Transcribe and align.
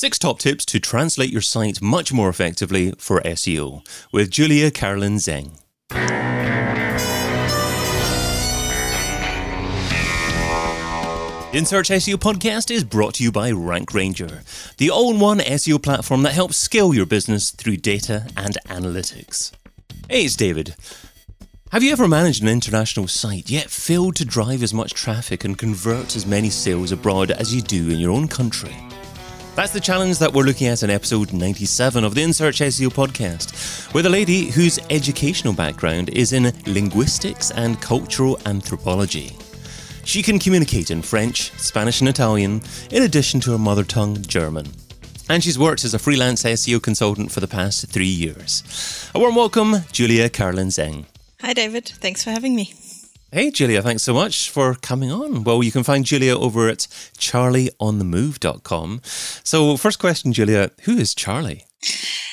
Six 0.00 0.16
top 0.16 0.38
tips 0.38 0.64
to 0.66 0.78
translate 0.78 1.30
your 1.30 1.42
site 1.42 1.82
much 1.82 2.12
more 2.12 2.28
effectively 2.28 2.92
for 2.98 3.20
SEO 3.22 3.84
with 4.12 4.30
Julia 4.30 4.70
Carolin 4.70 5.16
Zeng. 5.16 5.58
In 11.52 11.66
Search 11.66 11.88
SEO 11.88 12.14
podcast 12.14 12.70
is 12.70 12.84
brought 12.84 13.14
to 13.14 13.24
you 13.24 13.32
by 13.32 13.50
Rank 13.50 13.92
Ranger, 13.92 14.44
the 14.76 14.88
all 14.88 15.10
in 15.10 15.18
one 15.18 15.40
SEO 15.40 15.82
platform 15.82 16.22
that 16.22 16.32
helps 16.32 16.56
scale 16.56 16.94
your 16.94 17.04
business 17.04 17.50
through 17.50 17.78
data 17.78 18.28
and 18.36 18.56
analytics. 18.68 19.50
Hey, 20.08 20.24
it's 20.24 20.36
David. 20.36 20.76
Have 21.72 21.82
you 21.82 21.90
ever 21.90 22.06
managed 22.06 22.40
an 22.40 22.48
international 22.48 23.08
site 23.08 23.50
yet 23.50 23.68
failed 23.68 24.14
to 24.14 24.24
drive 24.24 24.62
as 24.62 24.72
much 24.72 24.94
traffic 24.94 25.42
and 25.42 25.58
convert 25.58 26.14
as 26.14 26.24
many 26.24 26.50
sales 26.50 26.92
abroad 26.92 27.32
as 27.32 27.52
you 27.52 27.60
do 27.60 27.90
in 27.90 27.98
your 27.98 28.12
own 28.12 28.28
country? 28.28 28.76
That's 29.58 29.72
the 29.72 29.80
challenge 29.80 30.20
that 30.20 30.32
we're 30.32 30.44
looking 30.44 30.68
at 30.68 30.84
in 30.84 30.90
episode 30.90 31.32
97 31.32 32.04
of 32.04 32.14
the 32.14 32.22
InSearch 32.22 32.64
SEO 32.64 32.90
podcast, 32.90 33.92
with 33.92 34.06
a 34.06 34.08
lady 34.08 34.52
whose 34.52 34.78
educational 34.88 35.52
background 35.52 36.10
is 36.10 36.32
in 36.32 36.52
linguistics 36.66 37.50
and 37.50 37.80
cultural 37.80 38.38
anthropology. 38.46 39.36
She 40.04 40.22
can 40.22 40.38
communicate 40.38 40.92
in 40.92 41.02
French, 41.02 41.50
Spanish, 41.58 41.98
and 41.98 42.08
Italian, 42.08 42.62
in 42.92 43.02
addition 43.02 43.40
to 43.40 43.50
her 43.50 43.58
mother 43.58 43.82
tongue, 43.82 44.22
German. 44.22 44.68
And 45.28 45.42
she's 45.42 45.58
worked 45.58 45.84
as 45.84 45.92
a 45.92 45.98
freelance 45.98 46.44
SEO 46.44 46.80
consultant 46.80 47.32
for 47.32 47.40
the 47.40 47.48
past 47.48 47.88
three 47.88 48.06
years. 48.06 49.10
A 49.12 49.18
warm 49.18 49.34
welcome, 49.34 49.78
Julia 49.90 50.28
Carolin 50.28 50.68
Zeng. 50.68 51.06
Hi, 51.40 51.52
David. 51.52 51.88
Thanks 51.88 52.22
for 52.22 52.30
having 52.30 52.54
me. 52.54 52.74
Hey, 53.30 53.50
Julia, 53.50 53.82
thanks 53.82 54.04
so 54.04 54.14
much 54.14 54.48
for 54.48 54.74
coming 54.74 55.12
on. 55.12 55.44
Well, 55.44 55.62
you 55.62 55.70
can 55.70 55.84
find 55.84 56.06
Julia 56.06 56.34
over 56.34 56.66
at 56.66 56.86
charlieonthemove.com. 57.18 59.00
So, 59.44 59.76
first 59.76 59.98
question, 59.98 60.32
Julia, 60.32 60.70
who 60.84 60.96
is 60.96 61.14
Charlie? 61.14 61.66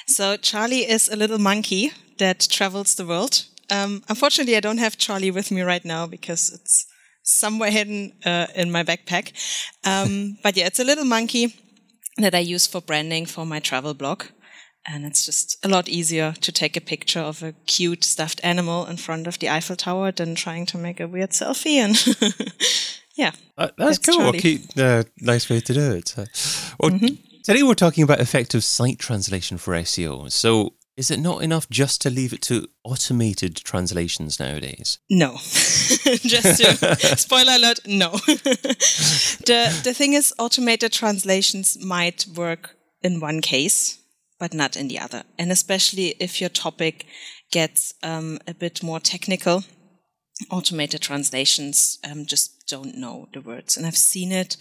So, 0.08 0.38
Charlie 0.38 0.90
is 0.90 1.10
a 1.10 1.18
little 1.18 1.38
monkey 1.38 1.92
that 2.18 2.48
travels 2.50 2.96
the 2.96 3.06
world. 3.06 3.44
Um, 3.70 4.04
unfortunately, 4.08 4.56
I 4.56 4.62
don't 4.62 4.78
have 4.78 4.98
Charlie 4.98 5.32
with 5.32 5.52
me 5.52 5.64
right 5.64 5.84
now 5.84 6.08
because 6.08 6.50
it's 6.54 6.86
somewhere 7.24 7.72
hidden 7.72 8.14
uh, 8.26 8.48
in 8.56 8.72
my 8.72 8.84
backpack. 8.84 9.34
Um, 9.84 10.38
but 10.44 10.56
yeah, 10.56 10.68
it's 10.68 10.80
a 10.80 10.86
little 10.86 11.04
monkey 11.04 11.56
that 12.20 12.34
I 12.34 12.40
use 12.40 12.68
for 12.68 12.80
branding 12.80 13.26
for 13.26 13.46
my 13.46 13.60
travel 13.60 13.94
blog. 13.94 14.24
And 14.88 15.06
it's 15.06 15.26
just 15.26 15.58
a 15.66 15.68
lot 15.68 15.90
easier 15.90 16.34
to 16.42 16.52
take 16.52 16.78
a 16.78 16.82
picture 16.82 17.20
of 17.20 17.42
a 17.42 17.54
cute 17.66 18.04
stuffed 18.04 18.40
animal 18.44 18.86
in 18.86 18.98
front 18.98 19.26
of 19.26 19.40
the 19.40 19.50
Eiffel 19.50 19.76
Tower 19.76 20.12
than 20.12 20.36
trying 20.36 20.66
to 20.68 20.78
make 20.78 21.00
a 21.00 21.08
weird 21.08 21.32
selfie. 21.32 21.78
And 21.78 21.96
yeah, 23.16 23.32
uh, 23.58 23.70
that's, 23.78 23.98
that's, 23.98 24.18
cool. 24.18 24.32
Cute, 24.34 24.78
uh, 24.78 25.04
nice 25.22 25.50
way 25.50 25.60
to 25.60 25.74
do 25.74 25.92
it. 25.94 26.14
Uh, 26.18 26.26
well, 26.80 26.92
mm-hmm. 26.92 27.16
Today 27.46 27.62
we're 27.62 27.76
talking 27.76 28.04
about 28.04 28.20
effective 28.22 28.64
site 28.64 28.98
translation 28.98 29.60
for 29.60 29.76
SEO. 29.76 30.32
So 30.32 30.74
is 30.98 31.12
it 31.12 31.20
not 31.20 31.44
enough 31.44 31.70
just 31.70 32.02
to 32.02 32.10
leave 32.10 32.34
it 32.34 32.42
to 32.44 32.68
automated 32.84 33.56
translations 33.58 34.40
nowadays? 34.40 34.98
No. 35.12 35.34
just 36.24 36.60
to 36.60 37.18
spoiler 37.18 37.54
alert, 37.54 37.82
no. 37.86 38.12
the 39.46 39.80
the 39.84 39.94
thing 39.94 40.14
is 40.14 40.34
automated 40.40 40.92
translations 40.92 41.78
might 41.86 42.26
work 42.36 42.76
in 43.04 43.20
one 43.20 43.42
case, 43.42 44.00
but 44.40 44.54
not 44.54 44.76
in 44.76 44.88
the 44.88 45.00
other. 45.00 45.24
And 45.38 45.52
especially 45.52 46.16
if 46.20 46.42
your 46.42 46.50
topic 46.50 47.06
gets 47.52 47.94
um, 48.04 48.40
a 48.48 48.54
bit 48.54 48.84
more 48.84 49.00
technical, 49.00 49.64
automated 50.52 51.02
translations 51.02 52.00
um, 52.10 52.26
just 52.26 52.68
don't 52.68 52.98
know 52.98 53.28
the 53.34 53.42
words. 53.42 53.78
And 53.78 53.86
I've 53.86 53.98
seen 53.98 54.32
it 54.32 54.58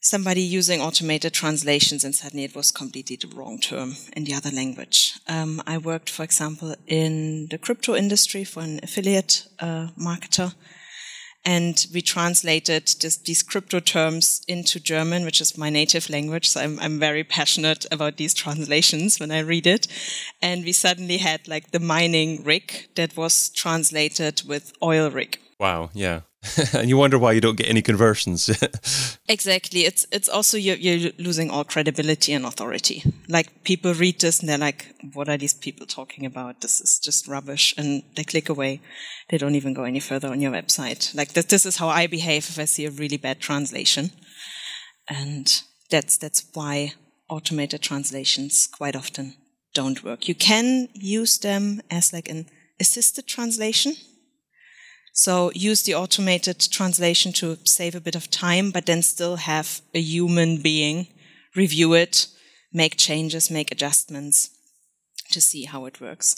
somebody 0.00 0.40
using 0.40 0.80
automated 0.80 1.32
translations 1.32 2.04
and 2.04 2.14
suddenly 2.14 2.44
it 2.44 2.56
was 2.56 2.70
completely 2.70 3.16
the 3.16 3.28
wrong 3.28 3.60
term 3.60 3.96
in 4.16 4.24
the 4.24 4.34
other 4.34 4.50
language. 4.50 5.18
Um, 5.28 5.62
I 5.66 5.76
worked, 5.78 6.08
for 6.08 6.22
example, 6.22 6.74
in 6.86 7.48
the 7.50 7.58
crypto 7.58 7.94
industry 7.94 8.44
for 8.44 8.60
an 8.62 8.80
affiliate 8.82 9.46
uh, 9.58 9.88
marketer. 9.98 10.54
And 11.44 11.86
we 11.94 12.02
translated 12.02 12.86
this, 13.00 13.16
these 13.16 13.42
crypto 13.42 13.80
terms 13.80 14.42
into 14.46 14.78
German, 14.78 15.24
which 15.24 15.40
is 15.40 15.56
my 15.56 15.70
native 15.70 16.10
language. 16.10 16.48
So 16.48 16.60
I'm, 16.60 16.78
I'm 16.80 16.98
very 16.98 17.24
passionate 17.24 17.86
about 17.90 18.18
these 18.18 18.34
translations 18.34 19.18
when 19.18 19.30
I 19.30 19.40
read 19.40 19.66
it. 19.66 19.86
And 20.42 20.64
we 20.64 20.72
suddenly 20.72 21.16
had 21.18 21.48
like 21.48 21.70
the 21.70 21.80
mining 21.80 22.44
rig 22.44 22.88
that 22.94 23.16
was 23.16 23.48
translated 23.50 24.42
with 24.46 24.72
oil 24.82 25.10
rig. 25.10 25.38
Wow. 25.58 25.90
Yeah. 25.94 26.20
and 26.72 26.88
you 26.88 26.96
wonder 26.96 27.18
why 27.18 27.32
you 27.32 27.40
don't 27.40 27.58
get 27.58 27.68
any 27.68 27.82
conversions. 27.82 28.48
exactly. 29.28 29.84
It's 29.84 30.06
it's 30.10 30.28
also 30.28 30.56
you're, 30.56 30.76
you're, 30.76 31.12
losing 31.18 31.50
all 31.50 31.64
credibility 31.64 32.32
and 32.32 32.46
authority. 32.46 33.02
Like 33.28 33.62
people 33.62 33.92
read 33.92 34.20
this 34.20 34.40
and 34.40 34.48
they're 34.48 34.56
like, 34.56 34.86
"What 35.12 35.28
are 35.28 35.36
these 35.36 35.52
people 35.52 35.86
talking 35.86 36.24
about? 36.24 36.62
This 36.62 36.80
is 36.80 36.98
just 36.98 37.28
rubbish," 37.28 37.74
and 37.76 38.02
they 38.16 38.24
click 38.24 38.48
away. 38.48 38.80
They 39.28 39.36
don't 39.36 39.54
even 39.54 39.74
go 39.74 39.84
any 39.84 40.00
further 40.00 40.28
on 40.28 40.40
your 40.40 40.52
website. 40.52 41.14
Like 41.14 41.34
this, 41.34 41.44
this 41.44 41.66
is 41.66 41.76
how 41.76 41.88
I 41.88 42.06
behave 42.06 42.48
if 42.48 42.58
I 42.58 42.64
see 42.64 42.86
a 42.86 42.90
really 42.90 43.18
bad 43.18 43.40
translation, 43.40 44.10
and 45.10 45.62
that's 45.90 46.16
that's 46.16 46.46
why 46.54 46.94
automated 47.28 47.82
translations 47.82 48.66
quite 48.66 48.96
often 48.96 49.34
don't 49.74 50.02
work. 50.02 50.26
You 50.26 50.34
can 50.34 50.88
use 50.94 51.38
them 51.38 51.82
as 51.90 52.14
like 52.14 52.30
an 52.30 52.46
assisted 52.80 53.26
translation 53.26 53.94
so 55.20 55.52
use 55.54 55.82
the 55.82 55.94
automated 55.94 56.58
translation 56.58 57.30
to 57.34 57.58
save 57.64 57.94
a 57.94 58.00
bit 58.00 58.16
of 58.16 58.30
time, 58.30 58.70
but 58.70 58.86
then 58.86 59.02
still 59.02 59.36
have 59.36 59.82
a 59.92 60.00
human 60.00 60.62
being 60.62 61.08
review 61.54 61.92
it, 61.92 62.26
make 62.72 62.96
changes, 62.96 63.50
make 63.50 63.70
adjustments 63.70 64.48
to 65.30 65.38
see 65.42 65.64
how 65.64 65.84
it 65.84 66.00
works. 66.00 66.36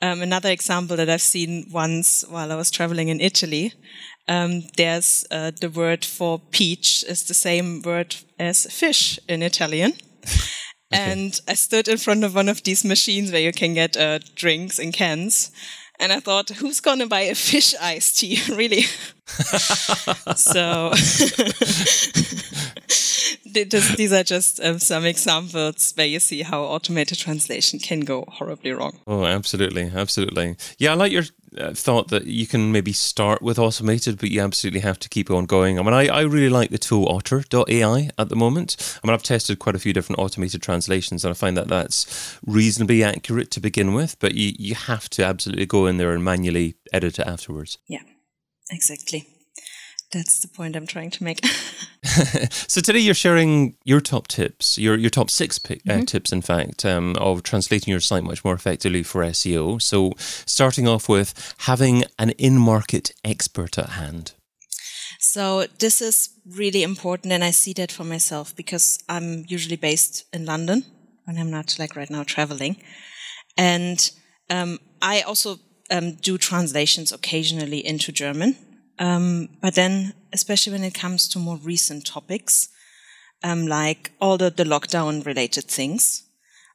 Um, 0.00 0.22
another 0.22 0.48
example 0.48 0.96
that 0.96 1.10
I've 1.10 1.20
seen 1.20 1.66
once 1.72 2.24
while 2.28 2.52
I 2.52 2.54
was 2.54 2.70
traveling 2.70 3.08
in 3.08 3.20
Italy, 3.20 3.72
um, 4.28 4.62
there's 4.76 5.26
uh, 5.32 5.50
the 5.60 5.68
word 5.68 6.04
for 6.04 6.38
peach 6.38 7.04
is 7.08 7.24
the 7.24 7.34
same 7.34 7.82
word 7.82 8.14
as 8.38 8.64
fish 8.66 9.18
in 9.28 9.42
Italian. 9.42 9.94
Okay. 10.92 11.12
And 11.12 11.40
I 11.46 11.54
stood 11.54 11.86
in 11.86 11.98
front 11.98 12.24
of 12.24 12.34
one 12.34 12.48
of 12.48 12.64
these 12.64 12.84
machines 12.84 13.30
where 13.30 13.40
you 13.40 13.52
can 13.52 13.74
get 13.74 13.96
uh, 13.96 14.18
drinks 14.34 14.80
in 14.80 14.90
cans. 14.90 15.52
And 16.00 16.12
I 16.14 16.18
thought, 16.18 16.48
who's 16.48 16.80
going 16.80 17.00
to 17.00 17.06
buy 17.06 17.20
a 17.20 17.34
fish 17.34 17.74
iced 17.78 18.18
tea, 18.18 18.40
really? 18.48 18.84
so 20.36 20.92
these 23.52 24.12
are 24.12 24.22
just 24.22 24.60
um, 24.60 24.78
some 24.78 25.04
examples 25.04 25.92
where 25.96 26.06
you 26.06 26.20
see 26.20 26.42
how 26.42 26.62
automated 26.62 27.18
translation 27.18 27.78
can 27.78 28.00
go 28.00 28.24
horribly 28.28 28.72
wrong. 28.72 28.98
Oh, 29.06 29.24
absolutely. 29.24 29.90
Absolutely. 29.94 30.56
Yeah, 30.78 30.92
I 30.92 30.94
like 30.94 31.12
your 31.12 31.24
uh, 31.58 31.72
thought 31.72 32.08
that 32.08 32.26
you 32.26 32.46
can 32.46 32.70
maybe 32.70 32.92
start 32.92 33.42
with 33.42 33.58
automated, 33.58 34.18
but 34.18 34.30
you 34.30 34.40
absolutely 34.40 34.80
have 34.80 34.98
to 35.00 35.08
keep 35.08 35.30
on 35.30 35.46
going. 35.46 35.78
I 35.78 35.82
mean, 35.82 35.94
I, 35.94 36.06
I 36.06 36.20
really 36.22 36.48
like 36.48 36.70
the 36.70 36.78
tool 36.78 37.08
otter.ai 37.08 38.10
at 38.16 38.28
the 38.28 38.36
moment. 38.36 39.00
I 39.02 39.06
mean, 39.06 39.14
I've 39.14 39.22
tested 39.22 39.58
quite 39.58 39.74
a 39.74 39.80
few 39.80 39.92
different 39.92 40.20
automated 40.20 40.62
translations 40.62 41.24
and 41.24 41.30
I 41.30 41.34
find 41.34 41.56
that 41.56 41.68
that's 41.68 42.38
reasonably 42.46 43.02
accurate 43.02 43.50
to 43.52 43.60
begin 43.60 43.94
with, 43.94 44.18
but 44.20 44.34
you, 44.34 44.52
you 44.58 44.74
have 44.74 45.10
to 45.10 45.24
absolutely 45.24 45.66
go 45.66 45.86
in 45.86 45.96
there 45.96 46.12
and 46.12 46.24
manually 46.24 46.76
edit 46.92 47.18
it 47.18 47.26
afterwards. 47.26 47.78
Yeah, 47.88 48.02
exactly. 48.70 49.26
That's 50.12 50.40
the 50.40 50.48
point 50.48 50.74
I'm 50.74 50.88
trying 50.88 51.10
to 51.10 51.24
make. 51.24 51.44
so 52.50 52.80
today 52.80 52.98
you're 52.98 53.14
sharing 53.14 53.76
your 53.84 54.00
top 54.00 54.26
tips, 54.26 54.76
your 54.76 54.96
your 54.96 55.10
top 55.10 55.30
six 55.30 55.58
uh, 55.64 55.74
mm-hmm. 55.74 56.04
tips, 56.04 56.32
in 56.32 56.42
fact, 56.42 56.84
um, 56.84 57.14
of 57.16 57.44
translating 57.44 57.92
your 57.92 58.00
site 58.00 58.24
much 58.24 58.44
more 58.44 58.54
effectively 58.54 59.04
for 59.04 59.22
SEO. 59.22 59.80
So 59.80 60.12
starting 60.18 60.88
off 60.88 61.08
with 61.08 61.54
having 61.58 62.04
an 62.18 62.30
in-market 62.30 63.12
expert 63.24 63.78
at 63.78 63.90
hand. 63.90 64.32
So 65.20 65.66
this 65.78 66.00
is 66.00 66.30
really 66.44 66.82
important, 66.82 67.32
and 67.32 67.44
I 67.44 67.52
see 67.52 67.74
that 67.74 67.92
for 67.92 68.04
myself 68.04 68.56
because 68.56 68.98
I'm 69.08 69.44
usually 69.46 69.76
based 69.76 70.24
in 70.32 70.44
London 70.44 70.84
when 71.24 71.38
I'm 71.38 71.50
not 71.50 71.78
like 71.78 71.94
right 71.94 72.10
now 72.10 72.24
traveling, 72.24 72.82
and 73.56 74.10
um, 74.48 74.80
I 75.00 75.20
also 75.20 75.58
um, 75.90 76.12
do 76.14 76.38
translations 76.38 77.12
occasionally 77.12 77.84
into 77.84 78.12
German 78.12 78.56
um, 79.00 79.48
but 79.62 79.74
then, 79.74 80.12
especially 80.32 80.74
when 80.74 80.84
it 80.84 80.94
comes 80.94 81.26
to 81.28 81.38
more 81.38 81.56
recent 81.56 82.04
topics, 82.04 82.68
um, 83.42 83.66
like 83.66 84.12
all 84.20 84.36
the, 84.36 84.50
the 84.50 84.64
lockdown 84.64 85.24
related 85.24 85.64
things, 85.64 86.24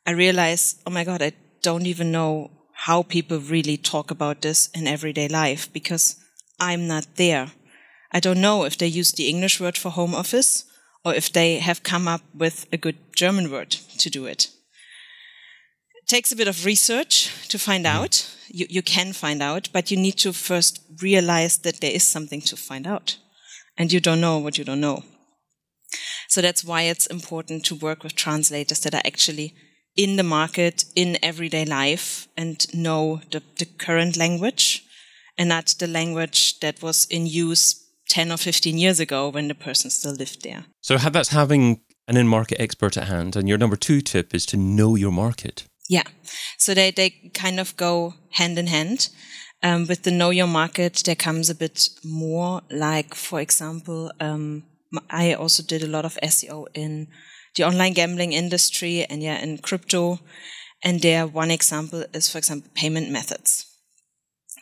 I 0.07 0.11
realize, 0.11 0.81
oh 0.87 0.91
my 0.91 1.03
God, 1.03 1.21
I 1.21 1.33
don't 1.61 1.85
even 1.85 2.11
know 2.11 2.49
how 2.73 3.03
people 3.03 3.37
really 3.37 3.77
talk 3.77 4.09
about 4.09 4.41
this 4.41 4.69
in 4.73 4.87
everyday 4.87 5.27
life 5.27 5.71
because 5.71 6.15
I'm 6.59 6.87
not 6.87 7.05
there. 7.15 7.51
I 8.11 8.19
don't 8.19 8.41
know 8.41 8.63
if 8.63 8.77
they 8.77 8.87
use 8.87 9.11
the 9.11 9.29
English 9.29 9.59
word 9.59 9.77
for 9.77 9.91
home 9.91 10.15
office 10.15 10.65
or 11.03 11.13
if 11.13 11.31
they 11.31 11.59
have 11.59 11.83
come 11.83 12.07
up 12.07 12.21
with 12.33 12.65
a 12.73 12.77
good 12.77 12.97
German 13.15 13.51
word 13.51 13.69
to 13.69 14.09
do 14.09 14.25
it. 14.25 14.49
Takes 16.07 16.31
a 16.31 16.35
bit 16.35 16.47
of 16.47 16.65
research 16.65 17.47
to 17.49 17.57
find 17.57 17.85
mm-hmm. 17.85 18.03
out 18.03 18.35
you, 18.55 18.65
you 18.69 18.81
can 18.81 19.13
find 19.13 19.41
out, 19.41 19.69
but 19.73 19.91
you 19.91 19.97
need 19.97 20.17
to 20.17 20.33
first 20.33 20.81
realize 21.01 21.57
that 21.59 21.81
there 21.81 21.91
is 21.91 22.03
something 22.03 22.41
to 22.41 22.55
find 22.55 22.87
out. 22.87 23.17
And 23.77 23.91
you 23.91 23.99
don't 23.99 24.21
know 24.21 24.37
what 24.37 24.57
you 24.57 24.63
don't 24.63 24.79
know. 24.79 25.03
So 26.29 26.41
that's 26.41 26.63
why 26.63 26.83
it's 26.83 27.05
important 27.07 27.65
to 27.65 27.75
work 27.75 28.03
with 28.03 28.15
translators 28.15 28.79
that 28.81 28.93
are 28.93 29.05
actually 29.05 29.53
in 29.95 30.15
the 30.15 30.23
market, 30.23 30.85
in 30.95 31.17
everyday 31.21 31.65
life, 31.65 32.27
and 32.35 32.65
know 32.73 33.21
the, 33.31 33.41
the 33.57 33.65
current 33.65 34.17
language 34.17 34.83
and 35.37 35.49
not 35.49 35.67
the 35.79 35.87
language 35.87 36.59
that 36.59 36.81
was 36.81 37.05
in 37.09 37.25
use 37.27 37.81
10 38.09 38.31
or 38.31 38.37
15 38.37 38.77
years 38.77 38.99
ago 38.99 39.29
when 39.29 39.47
the 39.47 39.55
person 39.55 39.89
still 39.89 40.13
lived 40.13 40.43
there. 40.43 40.65
So 40.81 40.97
that's 40.97 41.29
having 41.29 41.81
an 42.07 42.17
in 42.17 42.27
market 42.27 42.61
expert 42.61 42.97
at 42.97 43.07
hand. 43.07 43.35
And 43.35 43.49
your 43.49 43.57
number 43.57 43.75
two 43.75 44.01
tip 44.01 44.33
is 44.33 44.45
to 44.47 44.57
know 44.57 44.95
your 44.95 45.11
market. 45.11 45.65
Yeah. 45.89 46.03
So 46.57 46.73
they, 46.73 46.91
they 46.91 47.09
kind 47.33 47.59
of 47.59 47.77
go 47.77 48.15
hand 48.31 48.57
in 48.57 48.67
hand. 48.67 49.09
Um, 49.63 49.87
with 49.87 50.03
the 50.03 50.11
know 50.11 50.29
your 50.29 50.47
market, 50.47 51.01
there 51.05 51.15
comes 51.15 51.49
a 51.49 51.55
bit 51.55 51.89
more 52.03 52.61
like, 52.69 53.15
for 53.15 53.39
example, 53.39 54.11
um, 54.19 54.63
I 55.09 55.33
also 55.33 55.63
did 55.63 55.81
a 55.81 55.87
lot 55.87 56.05
of 56.05 56.17
SEO 56.21 56.67
in 56.73 57.07
the 57.55 57.63
online 57.63 57.93
gambling 57.93 58.33
industry 58.33 59.05
and 59.05 59.23
yeah, 59.23 59.41
in 59.41 59.57
crypto. 59.57 60.19
And 60.83 61.01
there, 61.01 61.25
one 61.25 61.51
example 61.51 62.05
is, 62.13 62.29
for 62.29 62.37
example, 62.37 62.69
payment 62.75 63.09
methods. 63.09 63.65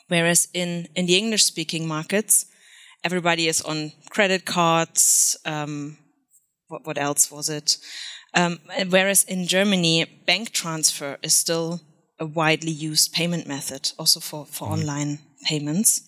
Whereas 0.08 0.48
in, 0.54 0.88
in 0.96 1.06
the 1.06 1.18
English 1.18 1.44
speaking 1.44 1.88
markets, 1.88 2.46
everybody 3.04 3.48
is 3.48 3.62
on 3.62 3.92
credit 4.10 4.46
cards. 4.46 5.36
Um, 5.46 5.98
what, 6.68 6.86
what 6.86 6.98
else 6.98 7.32
was 7.32 7.50
it? 7.50 7.78
Um, 8.36 8.60
whereas 8.90 9.24
in 9.24 9.48
Germany, 9.48 10.06
bank 10.26 10.52
transfer 10.52 11.18
is 11.22 11.34
still 11.34 11.82
a 12.20 12.26
widely 12.26 12.72
used 12.72 13.14
payment 13.14 13.48
method, 13.48 13.92
also 14.00 14.20
for, 14.20 14.46
for 14.46 14.68
mm. 14.68 14.72
online 14.72 15.20
payments. 15.46 16.02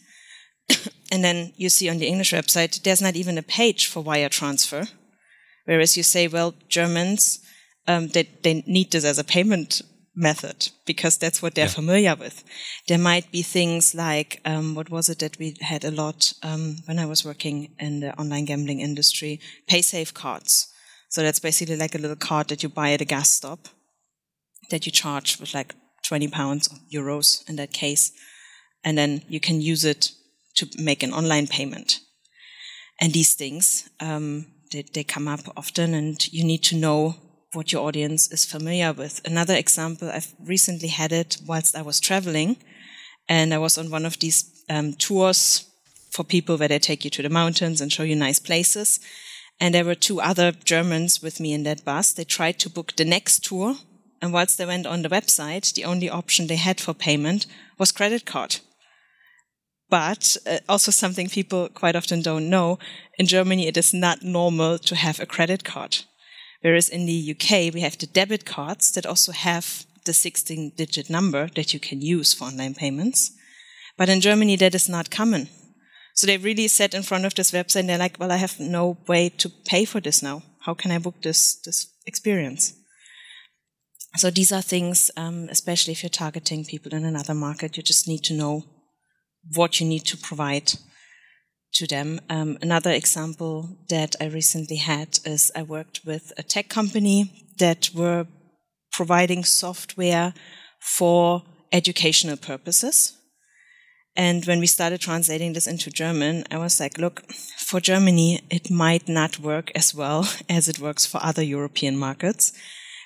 and 1.12 1.24
then 1.24 1.54
you 1.56 1.69
see 1.69 1.89
on 1.89 2.00
the 2.00 2.07
English 2.07 2.33
website, 2.33 2.81
there's 2.83 3.01
not 3.01 3.16
even 3.16 3.38
a 3.38 3.44
page 3.44 3.88
for 3.88 4.01
wire 4.01 4.30
transfer. 4.30 4.88
Whereas 5.66 5.98
you 5.98 6.04
say, 6.04 6.27
well, 6.27 6.54
Germans, 6.69 7.39
um, 7.88 8.07
they, 8.10 8.24
they 8.44 8.63
need 8.66 8.92
this 8.92 9.06
as 9.06 9.19
a 9.19 9.24
payment 9.24 9.81
method 10.16 10.69
because 10.86 11.18
that's 11.18 11.42
what 11.42 11.56
they're 11.56 11.66
yeah. 11.66 11.72
familiar 11.72 12.16
with. 12.16 12.44
There 12.88 12.98
might 12.98 13.31
be 13.31 13.42
things 13.42 13.94
like, 13.94 14.42
um, 14.45 14.75
what 14.75 14.89
was 14.89 15.10
it 15.10 15.19
that 15.19 15.38
we 15.38 15.56
had 15.62 15.83
a 15.83 15.92
lot 15.92 16.33
um, 16.42 16.77
when 16.86 17.00
I 17.00 17.06
was 17.06 17.25
working 17.25 17.74
in 17.80 18.00
the 18.00 18.18
online 18.18 18.45
gambling 18.45 18.80
industry? 18.80 19.39
PaySafe 19.69 20.13
cards. 20.13 20.72
So 21.09 21.21
that's 21.21 21.39
basically 21.39 21.77
like 21.77 21.95
a 21.95 21.99
little 21.99 22.15
card 22.15 22.49
that 22.49 22.63
you 22.63 22.69
buy 22.69 22.91
at 22.91 23.01
a 23.01 23.05
gas 23.05 23.29
stop 23.29 23.67
that 24.71 24.85
you 24.85 24.91
charge 24.91 25.39
with 25.39 25.53
like 25.53 25.75
20 26.07 26.27
pounds 26.29 26.67
or 26.67 26.77
euros 26.91 27.47
in 27.49 27.55
that 27.57 27.73
case. 27.73 28.11
And 28.83 28.97
then 28.97 29.23
you 29.27 29.39
can 29.39 29.61
use 29.61 29.85
it 29.85 30.11
to 30.55 30.67
make 30.77 31.03
an 31.03 31.13
online 31.13 31.47
payment. 31.47 31.99
And 32.99 33.13
these 33.13 33.33
things, 33.35 33.89
um, 33.99 34.47
they, 34.71 34.83
they 34.93 35.03
come 35.03 35.27
up 35.27 35.41
often 35.57 35.93
and 35.93 36.31
you 36.33 36.43
need 36.43 36.63
to 36.63 36.75
know 36.75 37.15
what 37.53 37.71
your 37.71 37.87
audience 37.87 38.31
is 38.31 38.45
familiar 38.45 38.93
with. 38.93 39.21
Another 39.25 39.55
example, 39.55 40.09
I've 40.09 40.33
recently 40.43 40.89
had 40.89 41.11
it 41.11 41.37
whilst 41.45 41.75
I 41.75 41.81
was 41.81 41.99
traveling, 41.99 42.57
and 43.29 43.53
I 43.53 43.57
was 43.57 43.77
on 43.77 43.89
one 43.89 44.05
of 44.05 44.19
these 44.19 44.63
um, 44.69 44.93
tours 44.93 45.65
for 46.11 46.23
people 46.23 46.57
where 46.57 46.67
they 46.67 46.79
take 46.79 47.03
you 47.03 47.09
to 47.11 47.21
the 47.21 47.29
mountains 47.29 47.81
and 47.81 47.91
show 47.91 48.03
you 48.03 48.15
nice 48.15 48.39
places. 48.39 48.99
And 49.59 49.73
there 49.73 49.85
were 49.85 49.95
two 49.95 50.19
other 50.19 50.51
Germans 50.51 51.21
with 51.21 51.39
me 51.39 51.53
in 51.53 51.63
that 51.63 51.85
bus. 51.85 52.11
They 52.11 52.25
tried 52.25 52.59
to 52.59 52.69
book 52.69 52.95
the 52.95 53.05
next 53.05 53.43
tour, 53.43 53.77
and 54.21 54.33
whilst 54.33 54.57
they 54.57 54.65
went 54.65 54.85
on 54.85 55.01
the 55.01 55.09
website, 55.09 55.73
the 55.73 55.85
only 55.85 56.09
option 56.09 56.47
they 56.47 56.57
had 56.57 56.81
for 56.81 56.93
payment 56.93 57.45
was 57.77 57.91
credit 57.91 58.25
card. 58.25 58.57
But 59.89 60.35
uh, 60.49 60.57
also 60.67 60.91
something 60.91 61.29
people 61.29 61.69
quite 61.69 61.95
often 61.95 62.21
don't 62.21 62.49
know, 62.49 62.79
in 63.17 63.27
Germany 63.27 63.67
it 63.67 63.77
is 63.77 63.93
not 63.93 64.23
normal 64.23 64.77
to 64.79 64.95
have 64.95 65.19
a 65.19 65.25
credit 65.25 65.63
card. 65.63 65.99
Whereas 66.61 66.89
in 66.89 67.05
the 67.05 67.35
UK, 67.35 67.73
we 67.73 67.81
have 67.81 67.97
the 67.97 68.07
debit 68.07 68.45
cards 68.45 68.91
that 68.93 69.05
also 69.05 69.31
have 69.31 69.85
the 70.05 70.13
16 70.13 70.73
digit 70.75 71.09
number 71.09 71.49
that 71.55 71.73
you 71.73 71.79
can 71.79 72.01
use 72.01 72.33
for 72.33 72.45
online 72.45 72.73
payments. 72.73 73.31
But 73.97 74.09
in 74.09 74.21
Germany, 74.21 74.55
that 74.57 74.75
is 74.75 74.89
not 74.89 75.11
common. 75.11 75.49
So 76.15 76.25
they 76.25 76.38
really 76.38 76.67
sat 76.69 76.94
in 76.94 77.03
front 77.03 77.25
of 77.25 77.35
this 77.35 77.51
website 77.51 77.81
and 77.81 77.89
they're 77.89 77.97
like, 77.97 78.17
well, 78.19 78.31
I 78.31 78.38
have 78.38 78.59
no 78.59 78.97
way 79.07 79.29
to 79.29 79.50
pay 79.50 79.85
for 79.85 80.00
this 80.00 80.23
now. 80.23 80.44
How 80.62 80.73
can 80.73 80.91
I 80.91 80.97
book 80.97 81.21
this, 81.21 81.56
this 81.65 81.94
experience? 82.07 82.73
So 84.15 84.29
these 84.29 84.53
are 84.53 84.62
things, 84.62 85.12
um, 85.17 85.50
especially 85.50 85.91
if 85.91 86.01
you're 86.01 86.09
targeting 86.09 86.63
people 86.63 86.94
in 86.94 87.03
another 87.03 87.33
market, 87.33 87.75
you 87.75 87.83
just 87.83 88.07
need 88.07 88.23
to 88.23 88.33
know 88.33 88.63
what 89.56 89.81
you 89.81 89.85
need 89.85 90.06
to 90.06 90.17
provide 90.17 90.71
to 91.73 91.85
them. 91.85 92.21
Um, 92.29 92.57
another 92.62 92.91
example 92.91 93.77
that 93.89 94.15
I 94.21 94.27
recently 94.27 94.77
had 94.77 95.19
is 95.25 95.51
I 95.53 95.63
worked 95.63 96.06
with 96.06 96.31
a 96.38 96.44
tech 96.44 96.69
company 96.69 97.45
that 97.59 97.89
were 97.94 98.25
providing 98.94 99.44
software 99.44 100.33
for 100.79 101.44
educational 101.73 102.38
purposes. 102.38 103.17
And 104.17 104.45
when 104.45 104.59
we 104.59 104.67
started 104.67 105.01
translating 105.01 105.53
this 105.53 105.67
into 105.67 105.89
German, 105.89 106.45
I 106.50 106.57
was 106.57 106.79
like, 106.79 106.97
look, 106.97 107.23
for 107.57 107.81
Germany, 107.81 108.41
it 108.50 108.71
might 108.71 109.09
not 109.09 109.39
work 109.39 109.71
as 109.75 109.94
well 109.94 110.27
as 110.50 110.67
it 110.67 110.79
works 110.79 111.06
for 111.06 111.19
other 111.23 111.44
European 111.44 111.97
markets 111.97 112.53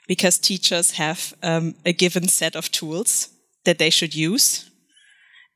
because 0.07 0.37
teachers 0.37 0.91
have 0.91 1.33
um, 1.43 1.75
a 1.85 1.93
given 1.93 2.27
set 2.27 2.55
of 2.55 2.71
tools 2.71 3.29
that 3.65 3.77
they 3.77 3.89
should 3.89 4.15
use 4.15 4.69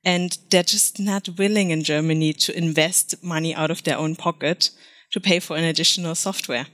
and 0.03 0.37
they're 0.49 0.63
just 0.63 0.99
not 0.99 1.29
willing 1.37 1.69
in 1.71 1.83
Germany 1.83 2.33
to 2.33 2.57
invest 2.57 3.23
money 3.23 3.55
out 3.55 3.71
of 3.71 3.83
their 3.83 3.97
own 3.97 4.15
pocket 4.15 4.69
to 5.11 5.19
pay 5.19 5.39
for 5.39 5.55
an 5.55 5.63
additional 5.63 6.15
software. 6.15 6.67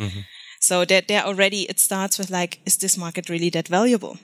Mm-hmm. 0.00 0.20
So 0.60 0.84
they're, 0.84 1.02
they're 1.02 1.24
already, 1.24 1.62
it 1.62 1.78
starts 1.78 2.18
with 2.18 2.30
like, 2.30 2.60
is 2.64 2.76
this 2.78 2.96
market 2.96 3.28
really 3.28 3.50
that 3.50 3.68
valuable? 3.68 4.18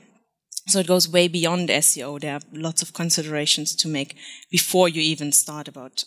So 0.69 0.79
it 0.79 0.87
goes 0.87 1.09
way 1.09 1.29
beyond 1.29 1.69
SEO. 1.69 2.21
There 2.21 2.35
are 2.35 2.41
lots 2.53 2.83
of 2.83 2.93
considerations 2.93 3.75
to 3.77 3.89
make 3.89 4.17
before 4.51 4.89
you 4.89 5.03
even 5.03 5.33
start 5.33 5.69
about, 5.69 6.05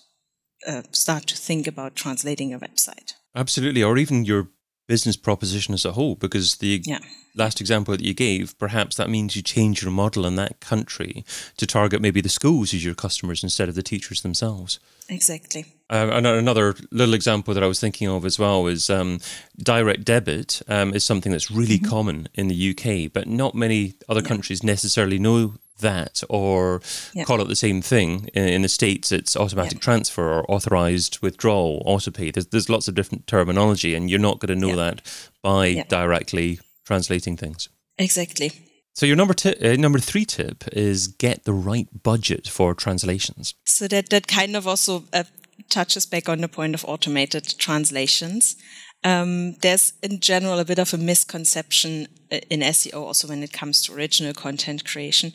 uh, 0.68 0.84
start 0.92 1.28
to 1.28 1.38
think 1.38 1.68
about 1.68 1.96
translating 1.96 2.54
a 2.54 2.60
website. 2.60 3.14
Absolutely. 3.36 3.84
Or 3.84 3.98
even 3.98 4.24
your 4.24 4.48
business 4.88 5.18
proposition 5.18 5.74
as 5.74 5.86
a 5.86 5.94
whole 5.94 6.16
because 6.16 6.58
the 6.58 6.82
yeah. 6.86 7.00
last 7.36 7.60
example 7.60 7.92
that 7.92 8.04
you 8.04 8.14
gave 8.14 8.58
perhaps 8.60 8.96
that 8.96 9.10
means 9.10 9.36
you 9.36 9.42
change 9.42 9.82
your 9.82 9.92
model 9.92 10.26
in 10.26 10.36
that 10.36 10.60
country 10.60 11.26
to 11.58 11.66
target 11.66 12.02
maybe 12.02 12.22
the 12.22 12.30
schools 12.30 12.74
as 12.74 12.86
your 12.86 12.94
customers 12.94 13.44
instead 13.44 13.68
of 13.68 13.76
the 13.76 13.82
teachers 13.82 14.22
themselves 14.22 14.80
exactly 15.10 15.66
uh, 15.90 16.10
another 16.12 16.76
little 16.92 17.14
example 17.14 17.54
that 17.54 17.64
I 17.64 17.68
was 17.68 17.80
thinking 17.80 18.08
of 18.08 18.26
as 18.26 18.40
well 18.40 18.66
is 18.68 18.90
um, 18.90 19.20
direct 19.58 20.04
debit 20.04 20.62
um, 20.68 20.94
is 20.94 21.06
something 21.06 21.32
that's 21.32 21.52
really 21.52 21.78
mm-hmm. 21.78 21.90
common 21.90 22.28
in 22.34 22.48
the 22.48 22.72
UK, 22.72 23.12
but 23.14 23.28
not 23.28 23.54
many 23.54 23.94
other 24.10 24.22
yeah. 24.22 24.28
countries 24.28 24.64
necessarily 24.64 25.20
know 25.20 25.54
that 25.80 26.24
or 26.30 26.82
call 27.26 27.42
it 27.42 27.48
the 27.48 27.56
same 27.56 27.82
thing. 27.82 28.30
In, 28.34 28.48
in 28.48 28.62
the 28.64 28.70
States, 28.70 29.12
it's 29.12 29.36
automatic 29.36 29.80
transfer 29.80 30.28
or 30.28 30.50
authorized 30.50 31.20
withdrawal, 31.22 31.84
autopay. 31.86 32.34
There's, 32.34 32.48
there's 32.48 32.70
lots 32.70 32.88
of 32.88 32.96
different 32.96 33.28
terminology, 33.28 33.94
and 33.94 34.10
you're 34.10 34.20
not 34.20 34.40
going 34.40 34.60
to 34.60 34.68
know 34.68 34.76
that 34.76 35.02
by 35.42 35.86
directly 35.88 36.60
translating 36.86 37.38
things. 37.38 37.70
Exactly. 37.98 38.52
So 38.94 39.06
your 39.06 39.18
number 39.18 39.34
t- 39.34 39.56
uh, 39.56 39.76
number 39.76 40.00
three 40.00 40.26
tip 40.26 40.64
is 40.72 41.08
get 41.08 41.44
the 41.44 41.54
right 41.54 41.88
budget 42.02 42.48
for 42.48 42.74
translations. 42.74 43.54
So 43.66 43.88
that 43.90 44.10
that 44.10 44.28
kind 44.28 44.56
of 44.56 44.66
also 44.66 45.04
uh, 45.12 45.26
touches 45.70 46.06
back 46.06 46.30
on 46.30 46.42
the 46.42 46.48
point 46.48 46.76
of 46.76 46.86
automated 46.86 47.58
translations. 47.58 48.56
Um, 49.04 49.56
there's 49.62 49.94
in 50.02 50.20
general 50.20 50.60
a 50.60 50.66
bit 50.66 50.80
of 50.80 50.94
a 50.94 50.98
misconception 50.98 52.08
uh, 52.32 52.40
in 52.50 52.62
SEO 52.62 52.96
also 52.96 53.28
when 53.28 53.44
it 53.44 53.54
comes 53.54 53.82
to 53.84 53.94
original 53.94 54.34
content 54.34 54.86
creation 54.86 55.34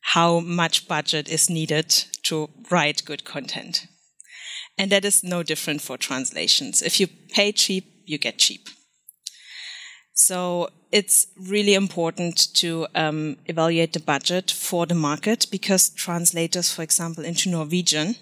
how 0.00 0.40
much 0.40 0.88
budget 0.88 1.28
is 1.28 1.50
needed 1.50 1.90
to 2.22 2.48
write 2.70 3.04
good 3.04 3.24
content. 3.24 3.86
And 4.78 4.90
that 4.90 5.04
is 5.04 5.22
no 5.22 5.42
different 5.42 5.82
for 5.82 5.98
translations. 5.98 6.80
If 6.80 7.00
you 7.00 7.06
pay 7.06 7.52
cheap, 7.52 7.84
you 8.06 8.18
get 8.18 8.38
cheap. 8.38 8.68
So 10.14 10.70
it's 10.90 11.26
really 11.36 11.74
important 11.74 12.52
to 12.54 12.86
um, 12.94 13.36
evaluate 13.46 13.92
the 13.92 14.00
budget 14.00 14.50
for 14.50 14.86
the 14.86 14.94
market 14.94 15.46
because 15.50 15.90
translators, 15.90 16.72
for 16.72 16.82
example, 16.82 17.24
into 17.24 17.50
Norwegian 17.50 18.16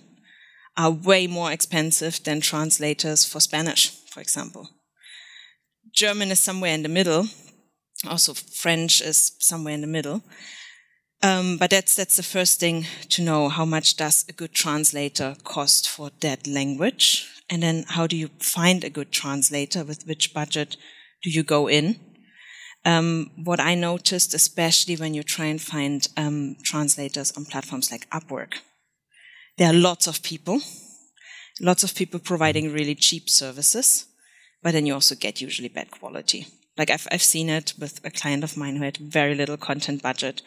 are 0.78 0.90
way 0.92 1.26
more 1.26 1.52
expensive 1.52 2.23
than 2.23 2.40
translators 2.40 3.25
for 3.25 3.40
Spanish, 3.40 3.90
for 4.06 4.20
example. 4.20 4.70
German 5.92 6.30
is 6.30 6.38
somewhere 6.38 6.73
in 6.73 6.85
the 6.85 6.88
middle. 6.88 7.26
Also, 8.08 8.32
French 8.32 9.00
is 9.00 9.32
somewhere 9.40 9.75
in 9.75 9.80
the 9.80 9.88
middle. 9.88 10.23
Um, 11.20 11.56
but 11.58 11.70
that's 11.70 11.97
that's 11.97 12.16
the 12.16 12.23
first 12.23 12.61
thing 12.61 12.87
to 13.08 13.23
know. 13.23 13.49
How 13.49 13.64
much 13.64 13.97
does 13.97 14.25
a 14.28 14.32
good 14.32 14.52
translator 14.54 15.35
cost 15.42 15.88
for 15.88 16.11
that 16.20 16.47
language? 16.47 17.26
And 17.50 17.62
then 17.62 17.85
how 17.88 18.06
do 18.06 18.16
you 18.16 18.28
find 18.38 18.85
a 18.85 18.90
good 18.90 19.11
translator? 19.11 19.82
With 19.82 20.06
which 20.06 20.32
budget 20.32 20.76
do 21.25 21.30
you 21.30 21.42
go 21.42 21.68
in? 21.68 21.97
Um, 22.85 23.32
what 23.44 23.58
I 23.58 23.75
noticed, 23.75 24.32
especially 24.32 24.94
when 24.94 25.12
you 25.12 25.25
try 25.25 25.47
and 25.47 25.61
find 25.61 26.06
um, 26.16 26.56
translators 26.62 27.32
on 27.37 27.47
platforms 27.47 27.90
like 27.90 28.08
Upwork, 28.11 28.61
there 29.58 29.70
are 29.70 29.74
lots 29.74 30.06
of 30.06 30.22
people, 30.22 30.60
lots 31.60 31.82
of 31.82 31.94
people 31.94 32.20
providing 32.20 32.72
really 32.72 32.94
cheap 32.94 33.28
services, 33.28 34.06
but 34.62 34.72
then 34.72 34.86
you 34.86 34.94
also 34.94 35.14
get 35.14 35.40
usually 35.40 35.68
bad 35.68 35.90
quality. 35.90 36.46
Like 36.76 36.90
I've, 36.90 37.08
I've 37.10 37.22
seen 37.22 37.48
it 37.48 37.74
with 37.78 38.00
a 38.04 38.10
client 38.10 38.44
of 38.44 38.56
mine 38.56 38.76
who 38.76 38.84
had 38.84 38.96
very 38.96 39.34
little 39.34 39.56
content 39.56 40.00
budget, 40.00 40.42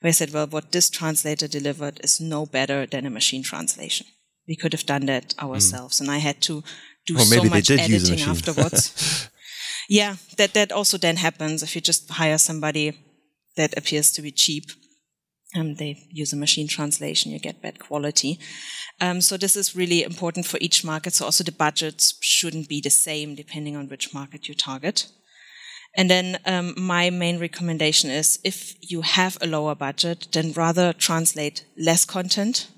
where 0.00 0.08
I 0.08 0.12
said, 0.12 0.32
well, 0.32 0.48
what 0.48 0.72
this 0.72 0.90
translator 0.90 1.46
delivered 1.46 2.00
is 2.02 2.20
no 2.20 2.44
better 2.44 2.86
than 2.86 3.06
a 3.06 3.10
machine 3.10 3.44
translation. 3.44 4.08
We 4.48 4.56
could 4.56 4.72
have 4.72 4.86
done 4.86 5.06
that 5.06 5.34
ourselves. 5.40 5.98
Mm. 5.98 6.00
And 6.02 6.10
I 6.10 6.18
had 6.18 6.40
to 6.42 6.62
do 7.06 7.18
so 7.18 7.44
much 7.44 7.70
editing 7.70 8.20
afterwards. 8.20 9.30
yeah, 9.88 10.16
that, 10.36 10.54
that 10.54 10.72
also 10.72 10.98
then 10.98 11.16
happens 11.16 11.62
if 11.62 11.74
you 11.76 11.80
just 11.80 12.10
hire 12.10 12.38
somebody 12.38 12.98
that 13.56 13.76
appears 13.78 14.10
to 14.12 14.22
be 14.22 14.32
cheap. 14.32 14.64
Um, 15.56 15.74
they 15.76 16.06
use 16.10 16.32
a 16.32 16.36
machine 16.36 16.68
translation, 16.68 17.32
you 17.32 17.38
get 17.38 17.62
bad 17.62 17.78
quality. 17.78 18.38
Um, 19.00 19.20
so 19.20 19.36
this 19.36 19.56
is 19.56 19.76
really 19.76 20.02
important 20.02 20.46
for 20.46 20.58
each 20.60 20.84
market. 20.84 21.14
So 21.14 21.24
also 21.24 21.44
the 21.44 21.52
budgets 21.52 22.18
shouldn't 22.20 22.68
be 22.68 22.80
the 22.80 22.90
same 22.90 23.34
depending 23.34 23.76
on 23.76 23.88
which 23.88 24.12
market 24.12 24.48
you 24.48 24.54
target. 24.54 25.06
And 25.96 26.10
then 26.10 26.38
um, 26.44 26.74
my 26.76 27.08
main 27.10 27.38
recommendation 27.38 28.10
is 28.10 28.38
if 28.44 28.74
you 28.80 29.00
have 29.00 29.38
a 29.40 29.46
lower 29.46 29.74
budget, 29.74 30.28
then 30.32 30.52
rather 30.52 30.92
translate 30.92 31.64
less 31.78 32.04
content, 32.04 32.68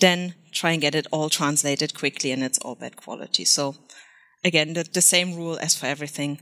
then 0.00 0.34
try 0.52 0.72
and 0.72 0.80
get 0.80 0.94
it 0.94 1.06
all 1.12 1.30
translated 1.30 1.94
quickly 1.94 2.32
and 2.32 2.42
it's 2.42 2.58
all 2.58 2.74
bad 2.74 2.96
quality. 2.96 3.44
So 3.44 3.76
again, 4.44 4.74
the, 4.74 4.82
the 4.82 5.00
same 5.00 5.36
rule 5.36 5.58
as 5.60 5.76
for 5.76 5.86
everything, 5.86 6.40